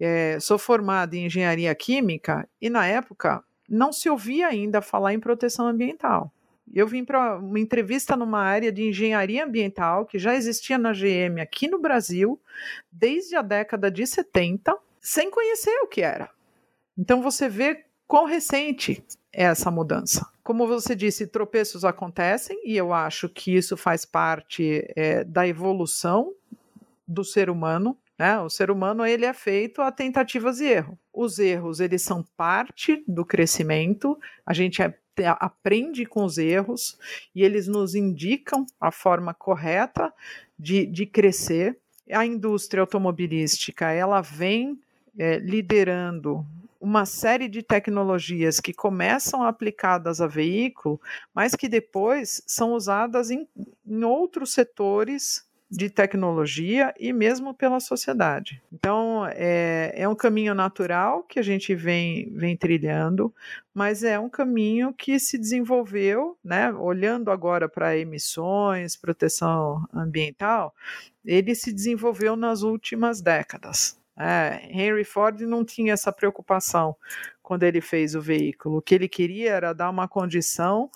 É, 0.00 0.38
sou 0.40 0.58
formado 0.58 1.12
em 1.14 1.26
engenharia 1.26 1.74
química 1.74 2.48
e, 2.60 2.70
na 2.70 2.86
época, 2.86 3.44
não 3.68 3.92
se 3.92 4.08
ouvia 4.08 4.48
ainda 4.48 4.80
falar 4.80 5.12
em 5.12 5.20
proteção 5.20 5.66
ambiental. 5.66 6.32
Eu 6.72 6.86
vim 6.86 7.04
para 7.04 7.38
uma 7.38 7.58
entrevista 7.58 8.16
numa 8.16 8.40
área 8.40 8.70
de 8.70 8.82
engenharia 8.82 9.44
ambiental 9.44 10.04
que 10.04 10.18
já 10.18 10.34
existia 10.34 10.76
na 10.76 10.92
GM 10.92 11.40
aqui 11.40 11.68
no 11.68 11.80
Brasil 11.80 12.40
desde 12.92 13.36
a 13.36 13.42
década 13.42 13.90
de 13.90 14.06
70, 14.06 14.76
sem 15.00 15.30
conhecer 15.30 15.76
o 15.82 15.86
que 15.86 16.02
era. 16.02 16.30
Então 16.96 17.22
você 17.22 17.48
vê 17.48 17.84
quão 18.06 18.26
recente 18.26 19.02
é 19.32 19.44
essa 19.44 19.70
mudança. 19.70 20.26
Como 20.42 20.66
você 20.66 20.96
disse, 20.96 21.26
tropeços 21.26 21.84
acontecem 21.84 22.60
e 22.64 22.76
eu 22.76 22.92
acho 22.92 23.28
que 23.28 23.54
isso 23.54 23.76
faz 23.76 24.04
parte 24.04 24.90
é, 24.96 25.22
da 25.24 25.46
evolução 25.46 26.32
do 27.06 27.24
ser 27.24 27.50
humano. 27.50 27.96
Né? 28.18 28.38
O 28.40 28.50
ser 28.50 28.70
humano 28.70 29.06
ele 29.06 29.24
é 29.24 29.32
feito 29.32 29.80
a 29.80 29.92
tentativas 29.92 30.60
e 30.60 30.66
erros. 30.66 30.98
Os 31.12 31.38
erros 31.38 31.78
eles 31.78 32.02
são 32.02 32.24
parte 32.36 33.04
do 33.06 33.24
crescimento. 33.24 34.18
A 34.44 34.52
gente 34.52 34.82
é, 34.82 34.92
aprende 35.18 36.04
com 36.04 36.24
os 36.24 36.36
erros 36.36 36.98
e 37.34 37.44
eles 37.44 37.68
nos 37.68 37.94
indicam 37.94 38.66
a 38.80 38.90
forma 38.90 39.32
correta 39.32 40.12
de, 40.58 40.84
de 40.86 41.06
crescer. 41.06 41.78
A 42.10 42.26
indústria 42.26 42.80
automobilística 42.80 43.90
ela 43.92 44.20
vem 44.20 44.80
é, 45.16 45.38
liderando 45.38 46.44
uma 46.80 47.04
série 47.04 47.48
de 47.48 47.62
tecnologias 47.62 48.60
que 48.60 48.72
começam 48.72 49.42
aplicadas 49.42 50.20
a 50.20 50.26
veículo, 50.26 51.00
mas 51.34 51.54
que 51.54 51.68
depois 51.68 52.42
são 52.46 52.72
usadas 52.72 53.30
em, 53.30 53.48
em 53.86 54.04
outros 54.04 54.52
setores 54.52 55.47
de 55.70 55.90
tecnologia 55.90 56.94
e 56.98 57.12
mesmo 57.12 57.52
pela 57.52 57.78
sociedade. 57.78 58.62
Então, 58.72 59.26
é, 59.32 59.92
é 59.94 60.08
um 60.08 60.14
caminho 60.14 60.54
natural 60.54 61.22
que 61.24 61.38
a 61.38 61.42
gente 61.42 61.74
vem, 61.74 62.32
vem 62.34 62.56
trilhando, 62.56 63.34
mas 63.74 64.02
é 64.02 64.18
um 64.18 64.30
caminho 64.30 64.94
que 64.94 65.18
se 65.20 65.36
desenvolveu, 65.36 66.38
né, 66.42 66.72
olhando 66.72 67.30
agora 67.30 67.68
para 67.68 67.96
emissões, 67.96 68.96
proteção 68.96 69.84
ambiental, 69.92 70.74
ele 71.24 71.54
se 71.54 71.72
desenvolveu 71.72 72.34
nas 72.34 72.62
últimas 72.62 73.20
décadas. 73.20 73.98
É, 74.18 74.68
Henry 74.70 75.04
Ford 75.04 75.40
não 75.42 75.64
tinha 75.64 75.92
essa 75.92 76.10
preocupação 76.10 76.96
quando 77.40 77.62
ele 77.62 77.80
fez 77.80 78.16
o 78.16 78.20
veículo. 78.20 78.78
O 78.78 78.82
que 78.82 78.94
ele 78.94 79.08
queria 79.08 79.52
era 79.52 79.72
dar 79.72 79.88
uma 79.90 80.08
condição 80.08 80.90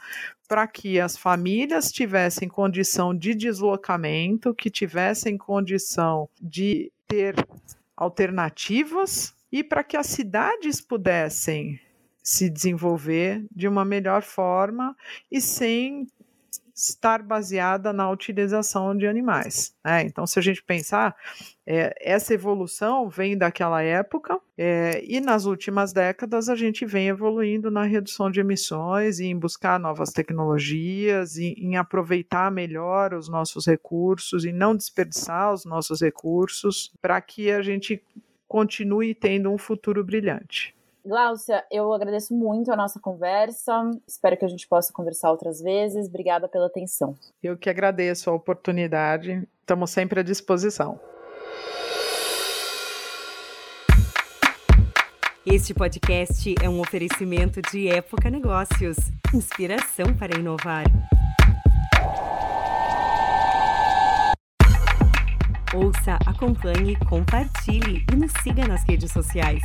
para 0.52 0.66
que 0.66 1.00
as 1.00 1.16
famílias 1.16 1.90
tivessem 1.90 2.46
condição 2.46 3.16
de 3.16 3.34
deslocamento, 3.34 4.54
que 4.54 4.68
tivessem 4.68 5.38
condição 5.38 6.28
de 6.38 6.92
ter 7.08 7.34
alternativas 7.96 9.34
e 9.50 9.64
para 9.64 9.82
que 9.82 9.96
as 9.96 10.08
cidades 10.08 10.78
pudessem 10.78 11.80
se 12.22 12.50
desenvolver 12.50 13.42
de 13.50 13.66
uma 13.66 13.82
melhor 13.82 14.20
forma 14.20 14.94
e 15.30 15.40
sem 15.40 16.06
estar 16.88 17.22
baseada 17.22 17.92
na 17.92 18.10
utilização 18.10 18.96
de 18.96 19.06
animais. 19.06 19.74
Né? 19.84 20.02
Então, 20.02 20.26
se 20.26 20.38
a 20.38 20.42
gente 20.42 20.62
pensar, 20.62 21.14
é, 21.64 21.94
essa 22.00 22.34
evolução 22.34 23.08
vem 23.08 23.38
daquela 23.38 23.80
época 23.82 24.40
é, 24.58 25.02
e 25.06 25.20
nas 25.20 25.44
últimas 25.44 25.92
décadas 25.92 26.48
a 26.48 26.56
gente 26.56 26.84
vem 26.84 27.08
evoluindo 27.08 27.70
na 27.70 27.84
redução 27.84 28.30
de 28.30 28.40
emissões 28.40 29.20
e 29.20 29.26
em 29.26 29.38
buscar 29.38 29.78
novas 29.78 30.10
tecnologias, 30.10 31.38
em 31.38 31.76
aproveitar 31.76 32.50
melhor 32.50 33.14
os 33.14 33.28
nossos 33.28 33.66
recursos 33.66 34.44
e 34.44 34.52
não 34.52 34.74
desperdiçar 34.74 35.52
os 35.52 35.64
nossos 35.64 36.00
recursos 36.00 36.92
para 37.00 37.20
que 37.20 37.50
a 37.50 37.62
gente 37.62 38.02
continue 38.48 39.14
tendo 39.14 39.50
um 39.50 39.56
futuro 39.56 40.02
brilhante. 40.02 40.74
Gláucia, 41.04 41.64
eu 41.70 41.92
agradeço 41.92 42.32
muito 42.32 42.72
a 42.72 42.76
nossa 42.76 43.00
conversa. 43.00 43.90
Espero 44.06 44.36
que 44.36 44.44
a 44.44 44.48
gente 44.48 44.68
possa 44.68 44.92
conversar 44.92 45.30
outras 45.30 45.60
vezes. 45.60 46.06
Obrigada 46.06 46.48
pela 46.48 46.66
atenção. 46.66 47.16
Eu 47.42 47.56
que 47.56 47.68
agradeço 47.68 48.30
a 48.30 48.32
oportunidade. 48.32 49.46
Estamos 49.60 49.90
sempre 49.90 50.20
à 50.20 50.22
disposição. 50.22 51.00
Este 55.44 55.74
podcast 55.74 56.54
é 56.62 56.68
um 56.68 56.80
oferecimento 56.80 57.60
de 57.62 57.88
Época 57.88 58.30
Negócios 58.30 58.96
inspiração 59.34 60.14
para 60.16 60.38
inovar. 60.38 60.84
Ouça, 65.74 66.18
acompanhe, 66.26 66.96
compartilhe 67.06 68.04
e 68.12 68.16
nos 68.16 68.30
siga 68.42 68.68
nas 68.68 68.84
redes 68.86 69.10
sociais. 69.10 69.62